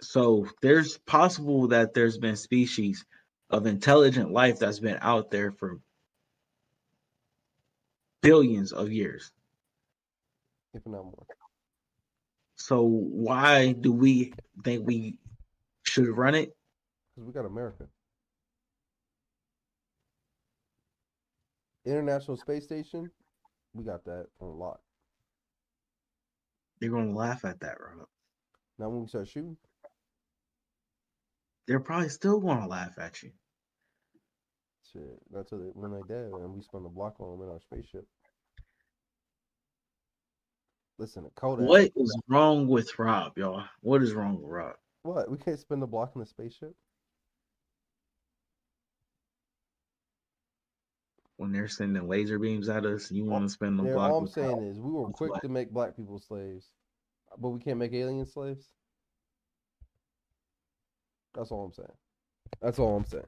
[0.02, 3.06] so there's possible that there's been species
[3.54, 5.80] of intelligent life that's been out there for
[8.22, 9.32] billions of years.
[10.74, 11.28] If not more.
[12.58, 15.20] So why do we think we
[15.84, 16.56] should run it?
[17.16, 17.86] Because we got America.
[21.86, 23.12] International Space Station,
[23.74, 24.80] we got that on lock.
[26.80, 28.08] They're gonna laugh at that, Rob.
[28.80, 29.58] Now when we start shooting,
[31.68, 33.32] They're probably still gonna laugh at you.
[34.94, 37.54] Shit, that's what they, when they dead and we spun the block on them in
[37.54, 38.06] our spaceship.
[41.00, 41.66] Listen, Kodak.
[41.68, 43.66] What is wrong with Rob, y'all?
[43.82, 44.76] What is wrong with Rob?
[45.02, 45.30] What?
[45.30, 46.76] We can't spin the block in the spaceship?
[51.38, 54.12] When they're sending laser beams at us, you want to spend the Yeah, block?
[54.12, 54.64] all I'm saying Rob?
[54.64, 56.70] is we were quick to make black people slaves,
[57.40, 58.70] but we can't make alien slaves.
[61.34, 61.90] That's all I'm saying.
[62.62, 63.26] That's all I'm saying.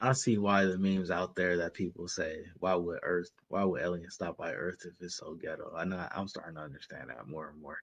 [0.00, 3.30] I see why the memes out there that people say, "Why would Earth?
[3.48, 6.60] Why would aliens stop by Earth if it's so ghetto?" I know I'm starting to
[6.60, 7.78] understand that more and more.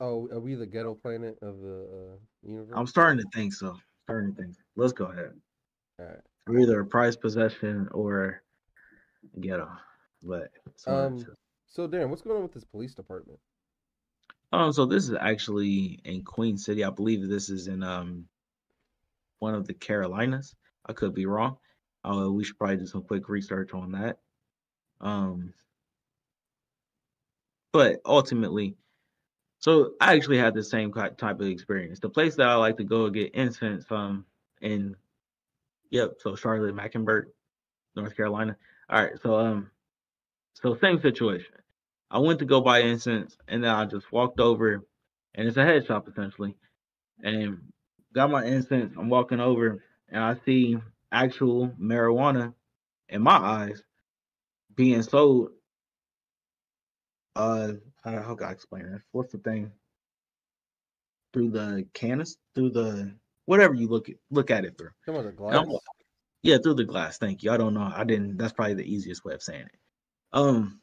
[0.00, 2.16] Oh, are we the ghetto planet of the uh,
[2.48, 2.74] universe?
[2.76, 3.76] I'm starting to think so.
[4.04, 4.56] Starting to think.
[4.76, 5.32] Let's go ahead.
[5.98, 6.20] All right.
[6.46, 8.42] We're either a prized possession or
[9.40, 9.70] ghetto.
[10.22, 11.36] But it's one of the Um.
[11.66, 13.38] So, Darren, what's going on with this police department?
[14.52, 16.84] Um, so this is actually in Queen City.
[16.84, 18.28] I believe this is in um
[19.40, 20.54] one of the Carolinas.
[20.86, 21.56] I could be wrong.
[22.04, 24.18] Uh, we should probably do some quick research on that.
[25.00, 25.54] Um,
[27.72, 28.76] but ultimately,
[29.58, 31.98] So I actually had the same type of experience.
[31.98, 34.26] The place that I like to go get incense from
[34.60, 34.94] in,
[35.90, 37.28] yep, so Charlotte Mecklenburg,
[37.96, 38.56] North Carolina.
[38.90, 39.70] All right, so um,
[40.54, 41.54] so same situation.
[42.10, 44.84] I went to go buy incense, and then I just walked over,
[45.34, 46.56] and it's a head shop essentially,
[47.22, 47.60] and
[48.14, 48.94] got my incense.
[48.98, 49.82] I'm walking over,
[50.14, 50.78] and I see
[51.10, 52.54] actual marijuana
[53.08, 53.82] in my eyes
[54.74, 55.50] being sold.
[57.36, 57.72] Uh,
[58.02, 59.02] how, how can I explain this?
[59.10, 59.72] What's the thing?
[61.32, 63.12] Through the canis, through the
[63.46, 64.90] whatever you look at, look at it through.
[65.58, 65.82] On, the glass.
[66.42, 67.18] Yeah, through the glass.
[67.18, 67.50] Thank you.
[67.50, 67.92] I don't know.
[67.92, 68.38] I didn't.
[68.38, 69.78] That's probably the easiest way of saying it.
[70.32, 70.80] Um,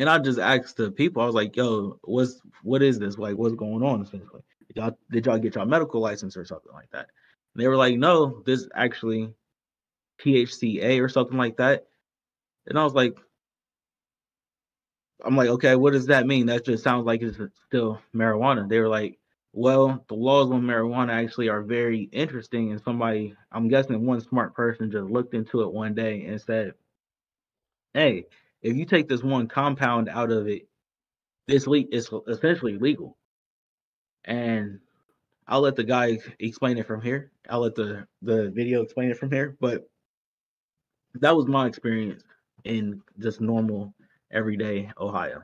[0.00, 1.22] and I just asked the people.
[1.22, 3.18] I was like, "Yo, what's what is this?
[3.18, 6.72] Like, what's going on?" Essentially, did y'all did y'all get y'all medical license or something
[6.72, 7.06] like that?
[7.56, 9.32] And they were like, "No, this actually
[10.20, 11.86] THCA or something like that."
[12.66, 13.16] And I was like,
[15.24, 16.46] I'm like, okay, what does that mean?
[16.46, 18.68] That just sounds like it's still marijuana.
[18.68, 19.18] They were like,
[19.52, 22.72] well, the laws on marijuana actually are very interesting.
[22.72, 26.74] And somebody, I'm guessing one smart person just looked into it one day and said,
[27.94, 28.26] hey,
[28.60, 30.68] if you take this one compound out of it,
[31.46, 33.16] this le- it's essentially legal.
[34.26, 34.80] And
[35.48, 37.30] I'll let the guy explain it from here.
[37.48, 39.56] I'll let the the video explain it from here.
[39.60, 39.88] But
[41.14, 42.24] that was my experience
[42.64, 43.94] in just normal
[44.30, 45.42] everyday Ohio.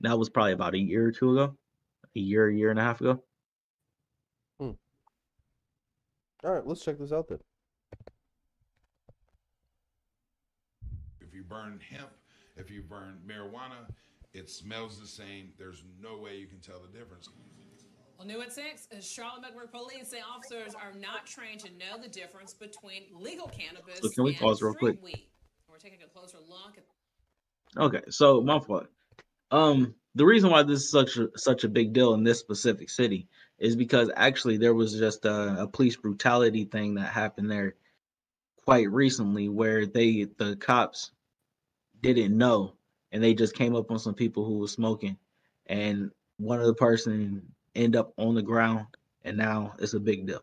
[0.00, 1.54] That was probably about a year or two ago,
[2.16, 3.22] a year, a year and a half ago.
[4.58, 4.70] Hmm.
[6.42, 7.38] All right, let's check this out then.
[11.20, 12.10] If you burn hemp,
[12.56, 13.86] if you burn marijuana,
[14.32, 15.50] it smells the same.
[15.58, 17.28] There's no way you can tell the difference.
[18.20, 22.08] Well, new at 6, Charlotte Mecklenburg police say officers are not trained to know the
[22.08, 25.02] difference between legal cannabis so can we pause real quick?
[25.02, 25.26] Weed.
[25.66, 28.88] We're taking a closer look at Okay, so my fault.
[29.50, 32.90] Um, the reason why this is such a, such a big deal in this specific
[32.90, 33.26] city
[33.58, 37.76] is because actually there was just a, a police brutality thing that happened there
[38.66, 41.12] quite recently, where they the cops
[42.02, 42.74] didn't know
[43.12, 45.16] and they just came up on some people who were smoking,
[45.68, 48.86] and one of the person end up on the ground,
[49.24, 50.42] and now it's a big deal.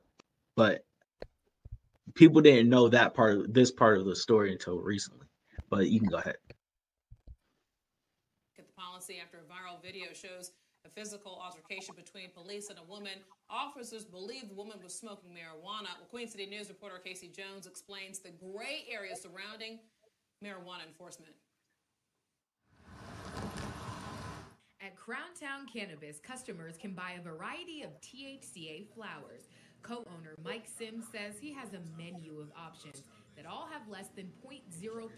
[0.56, 0.86] But
[2.16, 5.28] people didn't know that part of this part of the story until recently.
[5.70, 6.38] But you can go ahead
[8.56, 10.52] The policy after a viral video shows
[10.86, 13.20] a physical altercation between police and a woman.
[13.50, 15.92] Officers believe the woman was smoking marijuana.
[16.00, 19.80] Well, Queen City News reporter Casey Jones explains the gray area surrounding
[20.44, 21.34] marijuana enforcement.
[24.88, 29.50] At Crowntown Cannabis, customers can buy a variety of THCA flowers.
[29.84, 33.04] Co owner Mike Sims says he has a menu of options
[33.36, 35.12] that all have less than 0.03%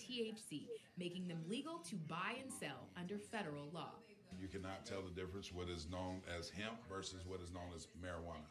[0.00, 0.66] THC,
[0.98, 3.92] making them legal to buy and sell under federal law.
[4.40, 7.86] You cannot tell the difference what is known as hemp versus what is known as
[8.02, 8.50] marijuana.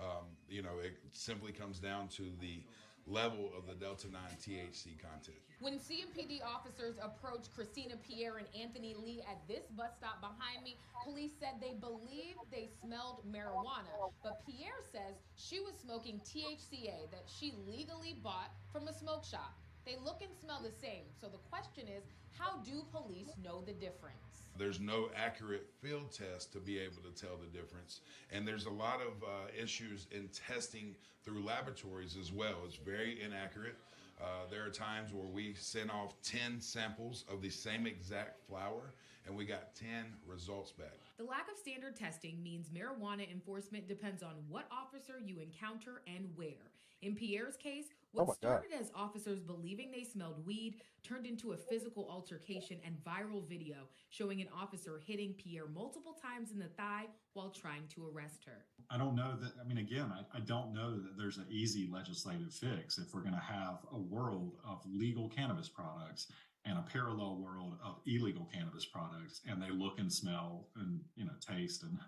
[0.00, 2.62] Um, you know, it simply comes down to the
[3.06, 5.38] level of the Delta 9 THC content.
[5.60, 10.76] When CMPD officers approached Christina Pierre and Anthony Lee at this bus stop behind me,
[11.04, 13.90] police said they believed they smelled marijuana.
[14.22, 19.54] But Pierre says she was smoking THCA that she legally bought from a smoke shop.
[19.84, 21.04] They look and smell the same.
[21.20, 22.04] So the question is,
[22.38, 24.48] how do police know the difference?
[24.56, 28.00] There's no accurate field test to be able to tell the difference.
[28.30, 29.26] And there's a lot of uh,
[29.60, 32.56] issues in testing through laboratories as well.
[32.66, 33.76] It's very inaccurate.
[34.20, 38.94] Uh, there are times where we send off 10 samples of the same exact flower
[39.26, 39.88] and we got 10
[40.26, 40.98] results back.
[41.16, 46.28] The lack of standard testing means marijuana enforcement depends on what officer you encounter and
[46.34, 46.70] where.
[47.02, 48.80] In Pierre's case, what oh started God.
[48.80, 54.40] as officers believing they smelled weed turned into a physical altercation and viral video showing
[54.40, 58.66] an officer hitting Pierre multiple times in the thigh while trying to arrest her.
[58.88, 61.88] I don't know that, I mean, again, I, I don't know that there's an easy
[61.90, 66.30] legislative fix if we're going to have a world of legal cannabis products
[66.64, 71.24] and a parallel world of illegal cannabis products and they look and smell and you
[71.24, 71.98] know taste and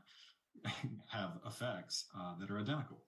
[1.09, 2.99] have effects uh, that are identical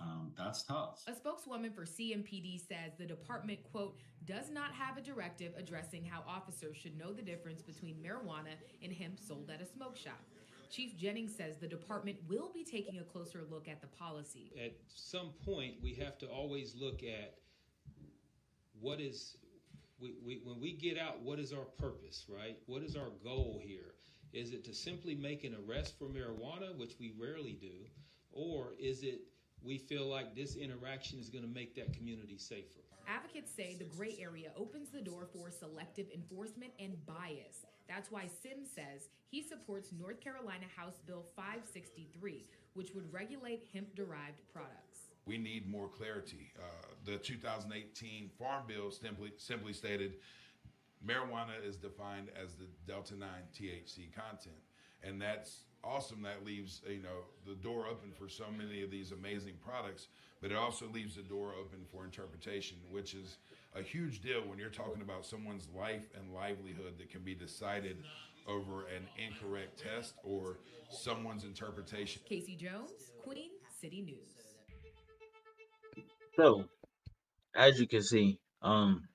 [0.00, 1.02] um, that's tough.
[1.06, 6.22] A spokeswoman for CMPD says the department, quote, does not have a directive addressing how
[6.26, 10.20] officers should know the difference between marijuana and hemp sold at a smoke shop.
[10.70, 14.52] Chief Jennings says the department will be taking a closer look at the policy.
[14.58, 17.34] At some point, we have to always look at
[18.80, 19.36] what is,
[20.00, 22.56] we, we, when we get out, what is our purpose, right?
[22.66, 23.94] What is our goal here?
[24.32, 27.84] Is it to simply make an arrest for marijuana, which we rarely do,
[28.32, 29.20] or is it
[29.64, 32.80] we feel like this interaction is going to make that community safer.
[33.08, 37.66] Advocates say the gray area opens the door for selective enforcement and bias.
[37.88, 43.94] That's why Sims says he supports North Carolina House Bill 563, which would regulate hemp
[43.94, 45.00] derived products.
[45.26, 46.52] We need more clarity.
[46.58, 50.14] Uh, the 2018 Farm Bill simply, simply stated
[51.06, 54.56] marijuana is defined as the Delta 9 THC content.
[55.02, 56.22] And that's awesome.
[56.22, 60.08] That leaves, you know, the door open for so many of these amazing products,
[60.40, 63.38] but it also leaves the door open for interpretation, which is
[63.74, 67.96] a huge deal when you're talking about someone's life and livelihood that can be decided
[68.46, 70.58] over an incorrect test or
[70.90, 72.22] someone's interpretation.
[72.24, 74.18] Casey Jones, Queen City News.
[76.36, 76.64] So,
[77.54, 79.08] as you can see, um,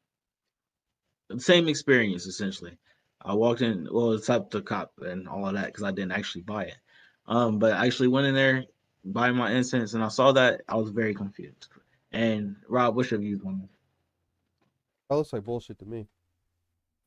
[1.38, 2.78] same experience essentially.
[3.22, 6.12] I walked in, well, it's up to cop and all of that because I didn't
[6.12, 6.78] actually buy it.
[7.28, 8.66] Um, but I actually went in there,
[9.04, 11.68] buy my incense, and I saw that I was very confused.
[12.12, 13.70] And Rob, what's your views on this?
[15.10, 16.08] That looks like bullshit to me.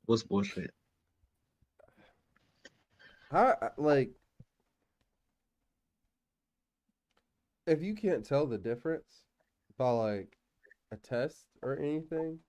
[0.07, 0.73] What's bullshit?
[3.31, 4.11] How like
[7.67, 9.25] if you can't tell the difference
[9.79, 10.37] by like
[10.91, 12.41] a test or anything,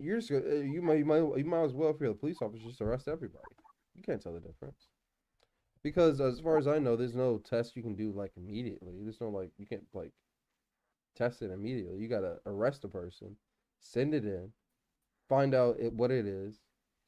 [0.00, 2.40] you're just uh, you might you might you might as well if you're the police
[2.42, 3.54] officer just arrest everybody.
[3.94, 4.88] You can't tell the difference
[5.82, 8.94] because as far as I know, there's no test you can do like immediately.
[9.02, 10.12] There's no like you can't like
[11.16, 11.98] test it immediately.
[11.98, 13.36] You gotta arrest a person,
[13.80, 14.52] send it in,
[15.28, 16.60] find out it, what it is.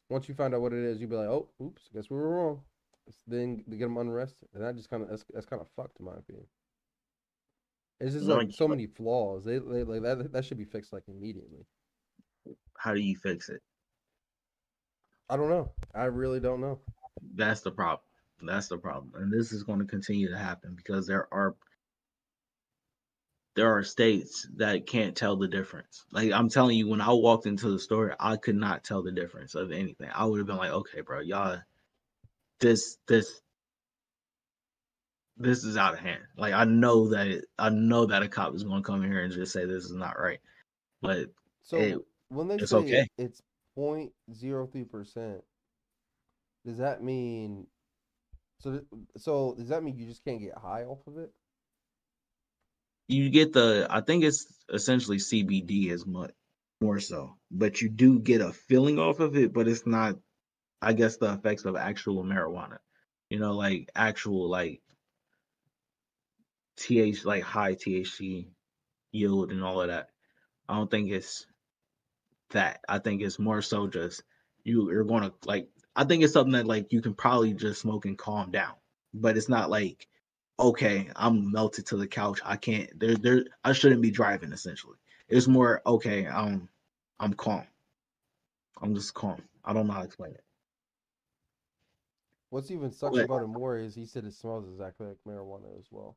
[0.08, 2.28] Once you find out what it is, you be like, oh, oops, guess we were
[2.28, 2.60] wrong.
[3.26, 5.98] Then to get them unarrested, and that just kind of that's, that's kind of fucked
[5.98, 6.46] in my opinion.
[8.00, 9.44] It's just like so many flaws.
[9.44, 11.66] They, they like that that should be fixed like immediately.
[12.82, 13.60] How do you fix it?
[15.30, 15.70] I don't know.
[15.94, 16.80] I really don't know.
[17.34, 18.00] That's the problem.
[18.42, 19.12] That's the problem.
[19.14, 21.54] And this is going to continue to happen because there are
[23.54, 26.04] there are states that can't tell the difference.
[26.10, 29.12] Like I'm telling you, when I walked into the store, I could not tell the
[29.12, 30.08] difference of anything.
[30.12, 31.60] I would have been like, okay, bro, y'all
[32.58, 33.40] this this
[35.36, 36.22] this is out of hand.
[36.36, 39.10] Like I know that it, I know that a cop is going to come in
[39.10, 40.40] here and just say this is not right.
[41.00, 41.28] But
[41.62, 41.98] So It-
[42.32, 43.06] when they it's say okay.
[43.18, 43.40] it's
[43.76, 45.42] 0.03 percent,
[46.64, 47.66] does that mean?
[48.60, 48.80] So
[49.16, 51.32] so does that mean you just can't get high off of it?
[53.08, 56.32] you get the I think it's essentially CBD as much
[56.80, 60.16] more so, but you do get a feeling off of it, but it's not
[60.80, 62.78] I guess the effects of actual marijuana.
[63.30, 64.82] You know, like actual like
[66.76, 68.48] TH like high THC
[69.12, 70.08] yield and all of that.
[70.68, 71.46] I don't think it's
[72.52, 72.80] that.
[72.88, 74.22] I think it's more so just
[74.64, 77.80] you you're going to like I think it's something that like you can probably just
[77.80, 78.74] smoke and calm down.
[79.14, 80.06] But it's not like
[80.58, 82.40] okay, I'm melted to the couch.
[82.44, 84.96] I can't there there I shouldn't be driving essentially.
[85.28, 86.68] It's more okay, um
[87.20, 87.64] I'm calm.
[88.80, 89.42] I'm just calm.
[89.64, 90.44] I don't know how to explain it.
[92.50, 95.78] What's even sucks But- about it more is he said it smells exactly like marijuana
[95.78, 96.16] as well.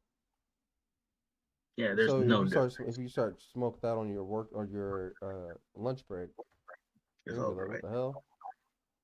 [1.77, 4.47] Yeah, there's so no if you start if you start smoke that on your work
[4.53, 6.29] or your uh, lunch break,
[7.25, 7.83] It's you're gonna be over, like, right?
[7.83, 8.23] what the hell?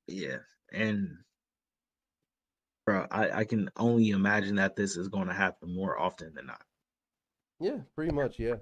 [0.07, 0.37] Yeah.
[0.71, 1.17] And
[2.85, 6.45] bro, I, I can only imagine that this is going to happen more often than
[6.47, 6.61] not.
[7.59, 8.39] Yeah, pretty much.
[8.39, 8.55] Yeah.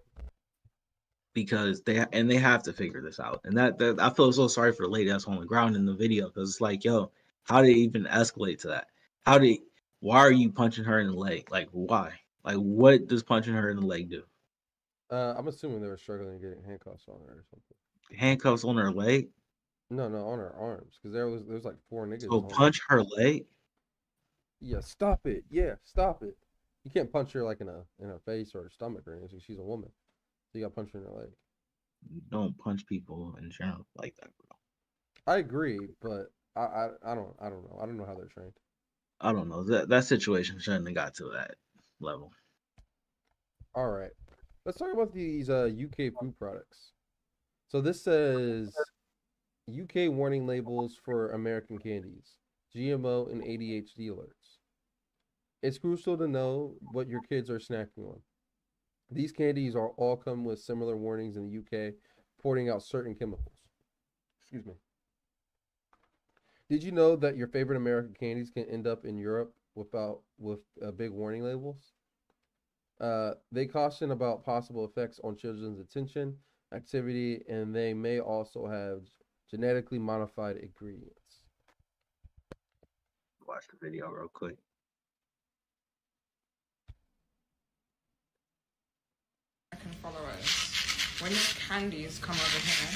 [1.34, 3.42] because they and they have to figure this out.
[3.44, 5.86] And that, that I feel so sorry for the lady that's on the ground in
[5.86, 7.12] the video because it's like, yo,
[7.44, 8.88] how did it even escalate to that?
[9.26, 9.60] How did
[10.00, 11.52] why are you punching her in the leg?
[11.52, 12.14] Like why?
[12.50, 14.24] Like what does punching her in the leg do?
[15.12, 18.18] Uh, I'm assuming they were struggling getting handcuffs on her or something.
[18.20, 19.30] Handcuffs on her leg?
[19.92, 22.24] No, no, on her arms because there was there was like four niggas.
[22.24, 22.48] So her.
[22.48, 23.46] punch her leg?
[24.62, 25.44] Yeah, stop it.
[25.52, 26.36] Yeah, stop it.
[26.84, 29.40] You can't punch her like in a in her face or her stomach or anything.
[29.46, 29.92] She's a woman.
[30.52, 31.30] So you got to punch her in her leg.
[32.32, 35.34] Don't punch people in general like that, bro.
[35.36, 37.80] I agree, but I, I I don't I don't know.
[37.80, 38.54] I don't know how they're trained.
[39.22, 39.64] I don't know.
[39.66, 41.56] That that situation shouldn't have got to that
[42.00, 42.32] level.
[43.80, 44.12] All right.
[44.66, 46.92] Let's talk about these uh, UK food products.
[47.70, 48.76] So this says
[49.70, 52.36] UK warning labels for American candies,
[52.76, 54.58] GMO and ADHD alerts.
[55.64, 58.20] It's crucial to know what your kids are snacking on.
[59.10, 61.94] These candies are all come with similar warnings in the UK,
[62.44, 63.56] pointing out certain chemicals.
[64.42, 64.74] Excuse me.
[66.70, 70.60] Did you know that your favorite American candies can end up in Europe without with
[70.86, 71.94] uh, big warning labels?
[73.00, 76.36] Uh, they caution about possible effects on children's attention,
[76.74, 79.02] activity, and they may also have
[79.50, 81.16] genetically modified ingredients.
[83.48, 84.58] Watch the video real quick.
[89.80, 91.22] can follow us.
[91.22, 92.92] when your candies come over here,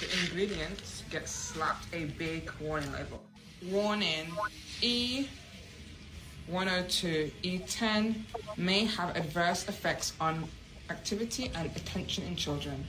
[0.00, 3.22] the ingredients get slapped a big warning label.
[3.68, 4.32] Warning
[4.80, 5.28] E
[6.50, 8.14] 102 E10
[8.56, 10.44] may have adverse effects on
[10.90, 12.84] activity and attention in children.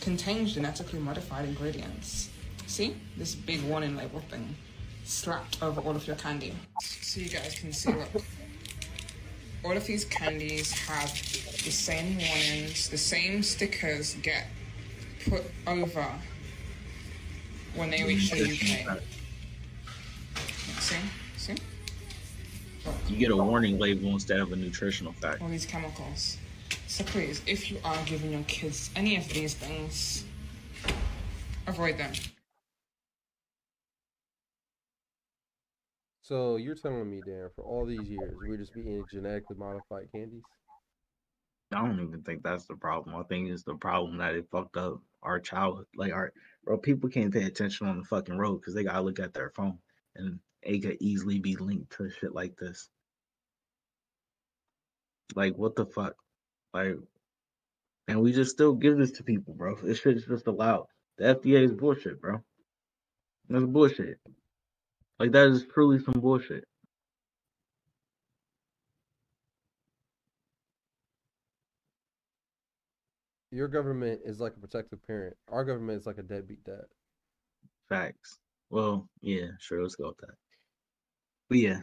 [0.00, 2.30] Contains genetically modified ingredients.
[2.66, 4.56] See this big warning label thing
[5.04, 6.54] slapped over all of your candy.
[6.80, 8.08] So you guys can see what.
[9.64, 14.46] All of these candies have the same warnings, the same stickers get
[15.28, 16.06] put over
[17.76, 18.98] when they reach the UK.
[20.80, 20.96] See?
[22.84, 23.14] See?
[23.14, 25.42] You get a warning label instead of a nutritional fact.
[25.42, 26.38] All these chemicals.
[26.86, 30.24] So please, if you are giving your kids any of these things,
[31.66, 32.12] avoid them.
[36.22, 40.42] So you're telling me, Dan, for all these years, we're just eating genetically modified candies?
[41.72, 43.16] I don't even think that's the problem.
[43.16, 45.86] I think it's the problem that it fucked up our childhood.
[45.96, 46.32] Like our
[46.64, 49.50] bro, people can't pay attention on the fucking road because they gotta look at their
[49.50, 49.78] phone,
[50.16, 52.88] and it could easily be linked to shit like this.
[55.34, 56.14] Like what the fuck?
[56.74, 56.96] Like,
[58.08, 59.76] and we just still give this to people, bro.
[59.76, 60.86] This shit's just allowed.
[61.18, 62.42] The FDA is bullshit, bro.
[63.48, 64.18] That's bullshit.
[65.18, 66.64] Like that is truly some bullshit.
[73.50, 75.36] Your government is like a protective parent.
[75.48, 76.86] Our government is like a deadbeat dad.
[77.88, 78.38] Facts.
[78.70, 80.34] Well, yeah, sure, let's go with that.
[81.48, 81.80] But yeah.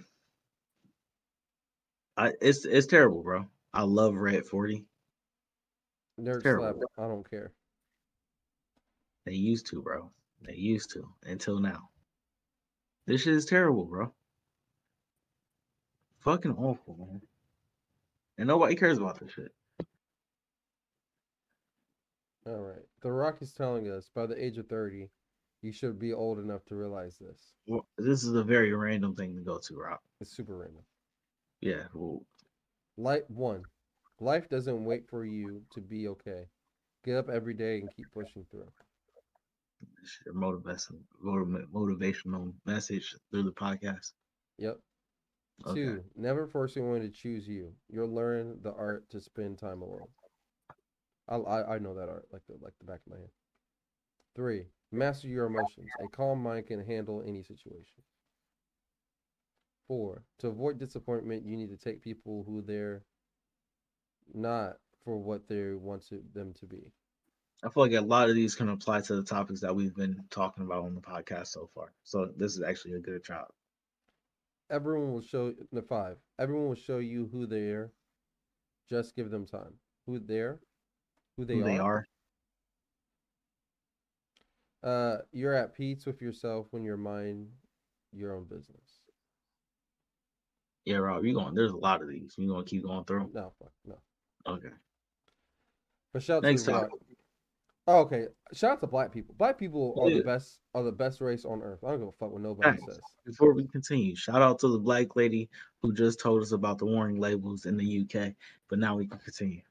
[2.18, 3.45] I it's it's terrible, bro.
[3.74, 4.86] I love Red 40.
[6.20, 6.76] Nerd slap.
[6.97, 7.53] I don't care.
[9.26, 10.12] They used to, bro.
[10.41, 11.89] They used to until now.
[13.05, 14.14] This shit is terrible, bro.
[16.20, 17.22] Fucking awful, man.
[18.38, 19.51] And nobody cares about this shit.
[22.45, 22.86] All right.
[23.01, 25.07] The Rock is telling us by the age of 30,
[25.62, 27.53] you should be old enough to realize this.
[27.68, 29.99] Well, this is a very random thing to go to, Rob.
[30.22, 30.84] It's super random.
[31.62, 32.22] Yeah, well,
[32.99, 33.64] Life one,
[34.20, 36.43] life doesn't wait for you to be okay.
[37.05, 38.68] Get up every day and keep pushing through.
[40.26, 44.12] your motivation, motivational message through the podcast.
[44.57, 44.80] Yep.
[45.66, 45.76] Okay.
[45.76, 47.72] Two, never force anyone to choose you.
[47.89, 50.07] You'll learn the art to spend time alone.
[51.30, 53.30] I, I I know that art like the like the back of my hand.
[54.36, 55.95] Three, master your emotions.
[55.99, 58.03] A calm mind can handle any situation.
[59.87, 63.03] Four, to avoid disappointment, you need to take people who they're
[64.33, 66.91] not for what they want to, them to be.
[67.63, 70.23] I feel like a lot of these can apply to the topics that we've been
[70.29, 71.93] talking about on the podcast so far.
[72.03, 73.47] So this is actually a good job.
[74.69, 76.17] Everyone will show the five.
[76.37, 77.91] Everyone will show you who they are.
[78.89, 79.75] Just give them time.
[80.05, 80.59] Who they're,
[81.37, 81.67] who they Who are.
[81.67, 82.05] they are.
[84.84, 87.47] Uh, you're at peace with yourself when you're mind
[88.13, 89.01] your own business.
[90.86, 91.53] Yeah, Rob, you going?
[91.53, 92.34] There's a lot of these.
[92.38, 93.30] You gonna keep going through?
[93.34, 93.95] No, fuck, no.
[94.47, 94.69] Okay.
[96.13, 96.89] But shout out Next to.
[97.88, 98.27] Oh, okay.
[98.53, 99.36] Shout out to black people.
[99.38, 100.19] Black people are Yeah.
[100.19, 100.59] the best.
[100.75, 101.84] Are the best race on earth.
[101.84, 102.86] I don't give a fuck what nobody Thanks.
[102.86, 102.99] says.
[103.25, 105.49] Before we continue, shout out to the black lady
[105.82, 108.36] who just told us about the warning labels in the UK.
[108.69, 109.61] But now we can continue.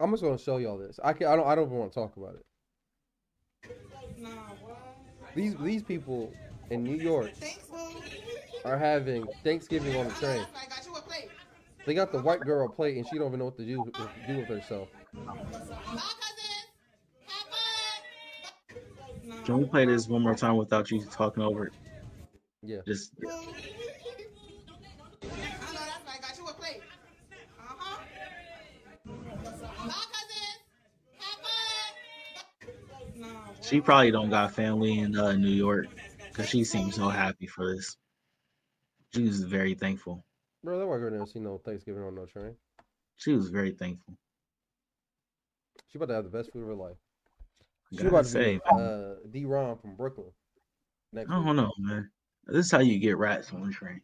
[0.00, 0.98] I'm just gonna show y'all this.
[1.02, 1.26] I can.
[1.26, 1.46] I don't.
[1.46, 2.46] I don't even want to talk about it.
[5.38, 6.34] These these people
[6.70, 7.30] in New York
[8.64, 10.44] are having Thanksgiving on the train.
[11.86, 13.94] They got the white girl plate and she don't even know what to do what
[13.94, 14.88] to do with herself.
[19.44, 21.72] Can we play this one more time without you talking over it?
[22.64, 22.80] Yeah.
[22.84, 23.12] Just
[33.68, 35.88] she probably don't got family in uh, New York
[36.18, 37.96] because she seems so happy for this.
[39.14, 40.24] She was very thankful.
[40.64, 42.54] Bro, that white girl never seen no Thanksgiving on no train.
[43.16, 44.14] She was very thankful.
[45.90, 46.96] She about to have the best food of her life.
[47.96, 49.44] She about to say, be uh, D.
[49.44, 50.30] Ron from Brooklyn.
[51.16, 52.10] I don't know, man.
[52.46, 54.00] This is how you get rats on the train.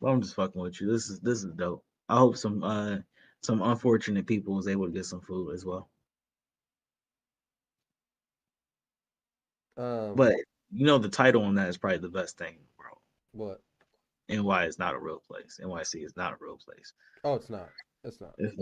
[0.00, 0.90] But I'm just fucking with you.
[0.90, 1.84] This is this is dope.
[2.08, 2.98] I hope some uh
[3.42, 5.90] some unfortunate people was able to get some food as well.
[9.80, 10.36] Um, But
[10.70, 12.90] you know the title on that is probably the best thing, bro.
[13.32, 13.60] what?
[14.28, 15.58] NY is not a real place.
[15.62, 16.92] NYC is not a real place.
[17.24, 17.68] Oh, it's not.
[18.04, 18.34] It's not.
[18.38, 18.56] It's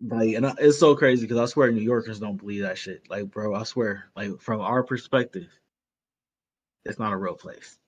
[0.00, 3.10] like, and I, it's so crazy because I swear New Yorkers don't believe that shit.
[3.10, 5.48] Like, bro, I swear, like from our perspective,
[6.84, 7.78] it's not a real place.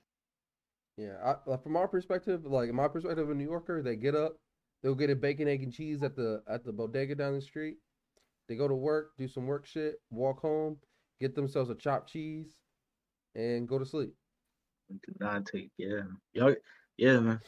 [0.97, 4.17] Yeah, I, like, from our perspective, like my perspective of a New Yorker, they get
[4.17, 4.37] up,
[4.83, 7.77] They'll get a bacon, egg, and cheese at the at the bodega down the street.
[8.49, 10.79] They go to work, do some work shit, walk home,
[11.21, 12.55] get themselves a chopped cheese,
[13.35, 14.15] and go to sleep.
[14.91, 16.03] Do not take yeah.
[16.33, 16.55] Y'all
[16.97, 17.41] yeah, man.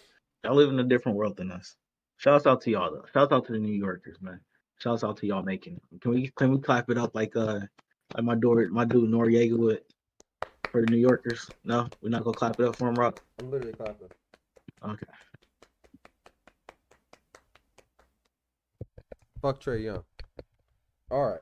[0.42, 1.76] Y'all live in a different world than us.
[2.16, 3.04] Shouts out to y'all though.
[3.12, 4.40] Shouts out to the New Yorkers, man.
[4.78, 6.00] Shouts out to y'all making it.
[6.00, 7.60] Can we can we clap it up like uh
[8.14, 9.80] like my door my dude Noriega would
[10.70, 11.50] for the New Yorkers?
[11.64, 13.20] No, we're not gonna clap it up for him, Rock.
[13.40, 14.08] I'm literally clapping.
[14.82, 15.06] Okay.
[19.42, 20.04] Fuck Trae Young.
[21.10, 21.40] All right.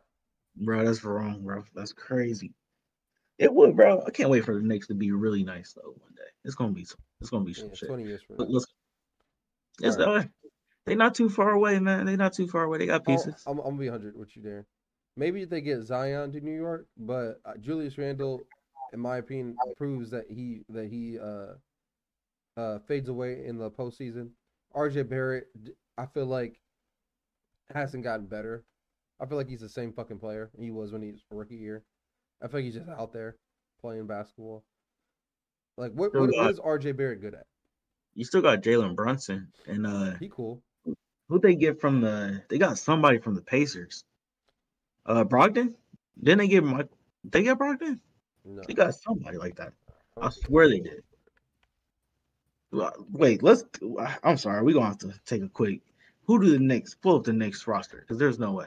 [0.56, 1.64] Bro, that's wrong, bro.
[1.74, 2.52] That's crazy.
[3.38, 4.02] It would, bro.
[4.06, 6.22] I can't wait for the Knicks to be really nice though one day.
[6.44, 6.86] It's gonna be
[7.20, 7.88] it's gonna be some Yeah, shit.
[7.88, 8.58] 20 years from now.
[9.80, 10.26] it's Alright.
[10.26, 10.28] uh,
[10.84, 12.06] they not too far away, man.
[12.06, 12.78] They're not too far away.
[12.78, 13.42] They got I'll- pieces.
[13.46, 14.66] I'm, I'm gonna be 100 with you there.
[15.16, 18.40] Maybe if they get Zion to New York, but uh, Julius Randle,
[18.92, 21.54] in my opinion, proves that he that he uh
[22.56, 24.30] uh fades away in the postseason.
[24.74, 25.48] RJ Barrett,
[25.98, 26.60] I feel like
[27.74, 28.64] hasn't gotten better.
[29.20, 31.84] I feel like he's the same fucking player he was when he was rookie year.
[32.42, 33.36] I feel like he's just out there
[33.80, 34.64] playing basketball.
[35.76, 37.46] Like what what, got- what is RJ Barrett good at?
[38.14, 40.60] You still got Jalen Brunson and uh He cool.
[41.28, 44.04] who they get from the they got somebody from the Pacers.
[45.06, 45.74] Uh Brogdon?
[46.22, 46.88] Didn't they get Mike
[47.24, 48.00] they get Brogdon?
[48.44, 48.62] No.
[48.66, 49.72] They got somebody like that.
[50.20, 51.02] I swear they did.
[53.10, 53.64] Wait, let's.
[54.24, 54.62] I'm sorry.
[54.62, 55.80] We're gonna have to take a quick.
[56.24, 57.98] Who do the Knicks pull up the Knicks roster?
[57.98, 58.66] Because there's no way.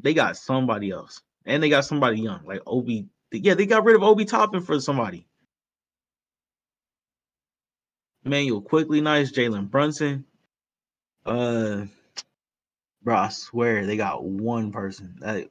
[0.00, 3.08] They got somebody else, and they got somebody young, like Obi.
[3.32, 5.26] Yeah, they got rid of Obi Toppin for somebody.
[8.24, 10.24] Immanuel Quickley nice, Jalen Brunson.
[11.26, 11.86] Uh,
[13.02, 15.16] bro, I swear they got one person.
[15.20, 15.48] That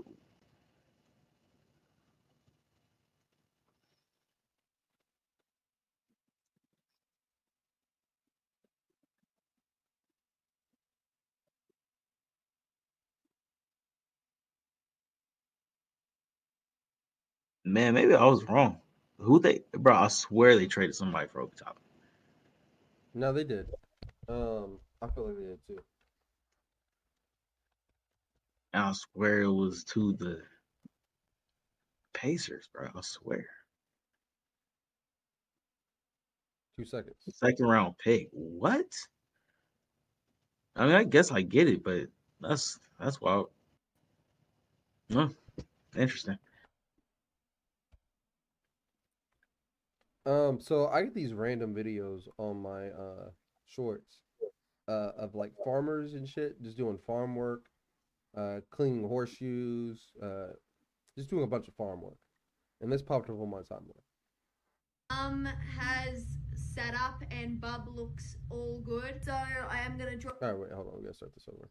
[17.67, 18.79] man, maybe I was wrong.
[19.19, 19.95] Who they, bro?
[19.95, 21.81] I swear they traded somebody for Obi Toppin.
[23.13, 23.67] No, they did.
[24.29, 25.79] Um, I feel like they did too.
[28.73, 30.41] And I swear it was to the
[32.13, 32.89] Pacers, bro.
[32.95, 33.45] I swear.
[36.77, 37.15] Two seconds.
[37.29, 38.29] Second round pick.
[38.31, 38.85] What?
[40.75, 42.07] I mean, I guess I get it, but
[42.39, 43.49] that's that's wild.
[45.11, 45.29] Huh.
[45.95, 46.37] Interesting.
[50.27, 53.29] Um, so I get these random videos on my uh
[53.65, 54.19] shorts
[54.89, 57.65] uh of like farmers and shit just doing farm work,
[58.37, 60.47] uh cleaning horseshoes, uh
[61.17, 62.17] just doing a bunch of farm work.
[62.81, 64.03] And this popped up on my timeline.
[65.09, 65.47] Um
[65.79, 69.21] has set up and Bub looks all good.
[69.23, 70.33] So I am gonna draw.
[70.41, 71.69] All right, wait, hold on, we gotta start this over.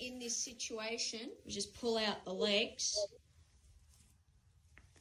[0.00, 2.96] In this situation, we just pull out the legs.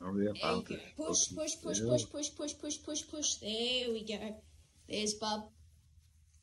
[0.01, 0.61] Oh, Are we There you go.
[0.61, 3.35] to Push, push, push, push, push, push, push, push, push.
[3.35, 4.35] There we go.
[4.89, 5.49] There's Bub.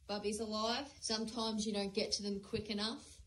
[0.09, 0.87] Bubby's alive.
[1.01, 3.19] Sometimes you don't get to them quick enough,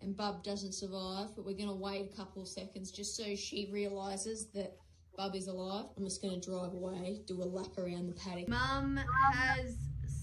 [0.00, 1.28] and Bub doesn't survive.
[1.36, 4.76] But we're gonna wait a couple of seconds just so she realizes that
[5.16, 5.86] Bub is alive.
[5.96, 8.48] I'm just gonna drive away, do a lap around the paddock.
[8.48, 8.98] Mum
[9.32, 9.76] has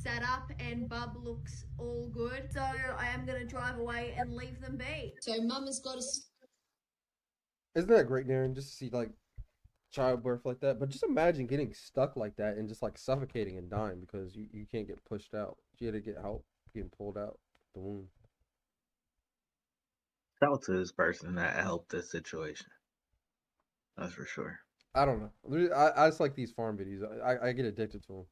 [0.08, 2.50] set up, and Bub looks all good.
[2.52, 5.14] So I am gonna drive away and leave them be.
[5.22, 6.08] So Mum has got to.
[7.76, 8.56] Isn't that great, Darren?
[8.56, 9.10] Just to see like
[9.92, 10.80] childbirth like that.
[10.80, 14.48] But just imagine getting stuck like that and just like suffocating and dying because you,
[14.52, 15.58] you can't get pushed out.
[15.80, 17.40] You had to get help getting pulled out
[17.74, 18.08] the womb.
[20.40, 22.68] Shout out to this person that helped this situation.
[23.98, 24.60] That's for sure.
[24.94, 25.76] I don't know.
[25.76, 27.04] I, I just like these farm videos.
[27.04, 28.26] I, I, I get addicted to them.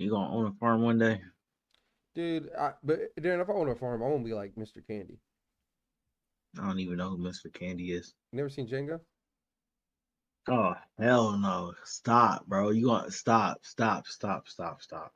[0.00, 1.20] You gonna own a farm one day?
[2.14, 4.84] Dude, I, but Darren, if I own a farm, I won't be like Mr.
[4.86, 5.20] Candie.
[6.58, 7.52] I don't even know who Mr.
[7.52, 8.14] Candie is.
[8.32, 9.00] You never seen Django?
[10.48, 11.74] Oh hell no!
[11.84, 12.70] Stop, bro.
[12.70, 13.58] You gonna stop?
[13.60, 14.06] Stop!
[14.06, 14.48] Stop!
[14.48, 14.80] Stop!
[14.80, 15.12] Stop!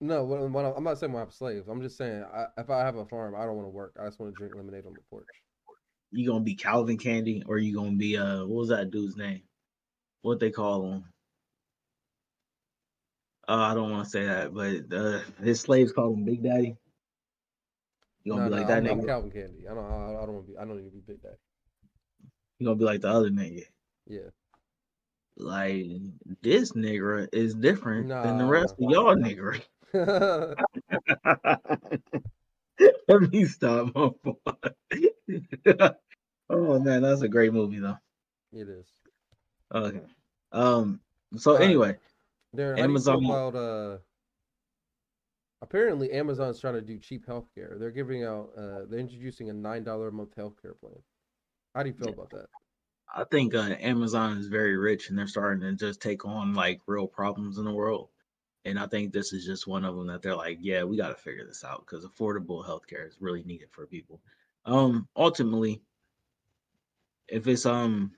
[0.00, 1.66] No, when, when I'm not saying when I have slaves.
[1.66, 3.96] I'm just saying I, if I have a farm, I don't want to work.
[4.00, 5.26] I just want to drink lemonade on the porch.
[6.12, 9.42] You gonna be Calvin Candie or you gonna be uh what was that dude's name?
[10.22, 11.04] What they call him?
[13.48, 16.76] Uh, I don't want to say that, but uh, his slaves called him Big Daddy.
[18.22, 19.06] You gonna be like that I'm, nigga?
[19.06, 19.66] Calvin Candie.
[19.66, 19.84] I don't.
[19.84, 20.58] I, I don't want to be.
[20.58, 21.36] I don't need to be Big Daddy.
[22.58, 23.62] You gonna be like the other nigga?
[24.06, 24.28] Yeah.
[25.38, 25.86] Like
[26.42, 28.50] this nigga is different than the Nah.
[28.50, 29.62] rest of y'all nigga.
[33.08, 33.94] Let me stop.
[33.94, 34.34] My boy.
[36.50, 37.96] oh man, that's a great movie though.
[38.52, 38.86] It is.
[39.74, 40.02] Okay.
[40.52, 41.00] Um.
[41.36, 41.64] So Alright.
[41.64, 41.96] anyway,
[42.56, 43.98] Darren, Amazon- How do you feel about uh?
[45.60, 47.78] Apparently, Amazon's trying to do cheap healthcare.
[47.78, 48.50] They're giving out.
[48.56, 51.02] Uh, they're introducing a nine dollar a month healthcare plan.
[51.74, 52.46] How do you feel about that?
[53.14, 56.80] I think uh, Amazon is very rich and they're starting to just take on like
[56.86, 58.10] real problems in the world.
[58.64, 61.08] And I think this is just one of them that they're like, yeah, we got
[61.08, 64.20] to figure this out because affordable healthcare is really needed for people.
[64.66, 65.82] Um, ultimately,
[67.28, 68.12] if it's um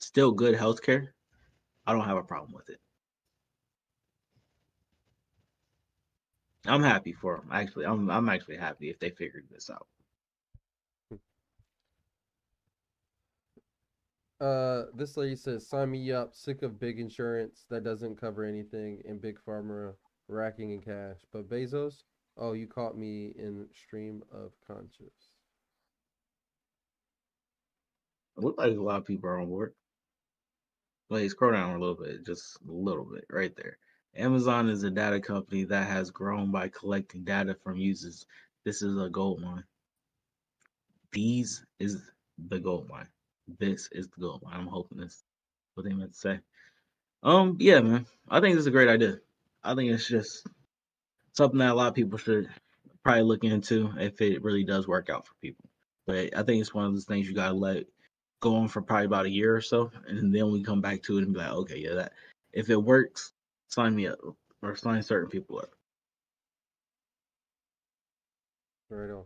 [0.00, 1.08] still good healthcare,
[1.86, 2.80] I don't have a problem with it.
[6.66, 7.48] I'm happy for them.
[7.52, 9.86] Actually, I'm I'm actually happy if they figured this out.
[14.40, 16.34] Uh, this lady says, "Sign me up.
[16.34, 19.94] Sick of big insurance that doesn't cover anything and big pharma
[20.28, 22.02] racking in cash." But Bezos,
[22.36, 25.30] oh, you caught me in stream of conscious.
[28.36, 29.72] It looked like a lot of people are on board.
[31.08, 33.78] Wait, scroll down a little bit, just a little bit, right there.
[34.16, 38.26] Amazon is a data company that has grown by collecting data from users.
[38.64, 39.64] This is a gold mine.
[41.12, 42.10] These is
[42.48, 43.08] the gold mine.
[43.58, 44.60] This is the gold mine.
[44.60, 45.22] I'm hoping this
[45.74, 46.40] what they meant to say.
[47.22, 48.06] Um, yeah, man.
[48.28, 49.18] I think it's a great idea.
[49.62, 50.46] I think it's just
[51.32, 52.48] something that a lot of people should
[53.04, 55.68] probably look into if it really does work out for people.
[56.06, 57.84] But I think it's one of those things you gotta let
[58.46, 61.18] go on for probably about a year or so, and then we come back to
[61.18, 62.12] it and be like, okay, yeah, that
[62.52, 63.32] if it works,
[63.68, 64.18] sign me up
[64.62, 65.70] or sign certain people up.
[68.88, 69.24] Right on.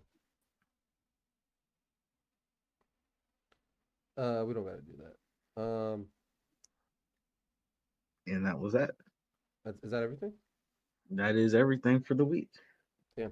[4.16, 5.62] Uh, we don't gotta do that.
[5.62, 6.06] Um,
[8.26, 8.92] And that was that.
[9.64, 10.32] that's, that everything?
[11.10, 12.50] That is everything for the week.
[13.16, 13.28] Yeah.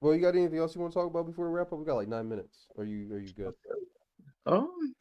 [0.00, 1.78] Well, you got anything else you want to talk about before we wrap up?
[1.78, 2.66] We got like nine minutes.
[2.78, 3.54] Are you are you good?
[4.46, 4.94] Um,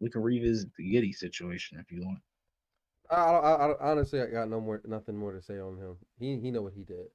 [0.00, 2.18] we can revisit the Giddey situation if you want.
[3.10, 5.96] I, I, I, honestly I got no more nothing more to say on him.
[6.18, 7.06] He he know what he did.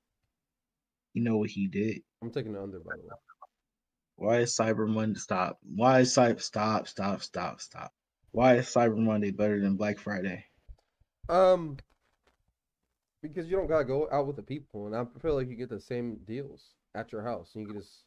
[1.13, 2.01] You know what he did.
[2.21, 3.09] I'm taking the under by the way.
[4.15, 5.59] Why is Cyber Monday stop?
[5.75, 7.91] Why is Cyber stop stop stop stop?
[8.31, 10.45] Why is Cyber Monday better than Black Friday?
[11.29, 11.77] Um,
[13.21, 15.69] because you don't gotta go out with the people, and I feel like you get
[15.69, 18.03] the same deals at your house, and you can just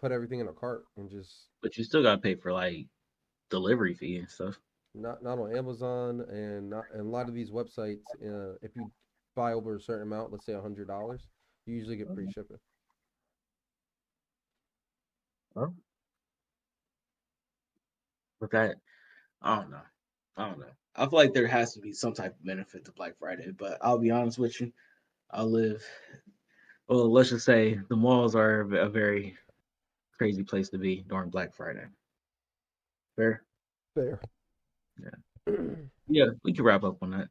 [0.00, 2.86] put everything in a cart and just But you still gotta pay for like
[3.50, 4.58] delivery fee and stuff.
[4.94, 8.14] not not on Amazon and not and a lot of these websites.
[8.24, 8.90] Uh, if you
[9.36, 11.28] buy over a certain amount, let's say a hundred dollars,
[11.66, 12.58] you usually get free shipping.
[18.40, 18.76] But that,
[19.42, 19.82] I don't know.
[20.36, 20.66] I don't know.
[20.96, 23.78] I feel like there has to be some type of benefit to Black Friday, but
[23.82, 24.72] I'll be honest with you.
[25.30, 25.84] I live,
[26.88, 29.36] well, let's just say the malls are a very
[30.20, 31.86] crazy place to be during Black Friday.
[33.16, 33.42] Fair?
[33.94, 34.20] Fair.
[35.02, 35.54] Yeah.
[36.08, 37.28] Yeah, we can wrap up on that.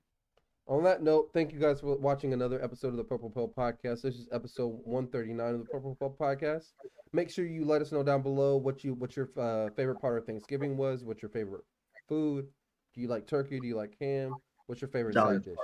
[0.65, 4.01] On that note, thank you guys for watching another episode of the Purple Pill Podcast.
[4.01, 6.71] This is episode 139 of the Purple Pill Podcast.
[7.13, 10.17] Make sure you let us know down below what you what your uh, favorite part
[10.17, 11.03] of Thanksgiving was.
[11.03, 11.65] What's your favorite
[12.07, 12.47] food?
[12.95, 13.59] Do you like turkey?
[13.59, 14.33] Do you like ham?
[14.65, 15.57] What's your favorite Dolly side dish?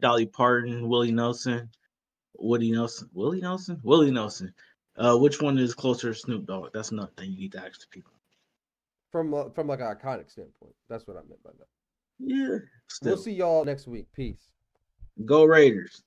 [0.00, 1.70] Dolly Parton, Willie Nelson,
[2.34, 4.52] Woody Nelson, Willie Nelson, Willie Nelson.
[4.96, 6.70] Uh, which one is closer to Snoop Dogg?
[6.74, 8.12] That's another thing you need to ask the people.
[9.10, 10.74] From uh, from like an iconic standpoint.
[10.88, 11.68] That's what I meant by that.
[12.18, 12.58] Yeah.
[12.88, 14.06] Still, We'll see y'all next week.
[14.14, 14.52] Peace.
[15.24, 16.02] go Raiders.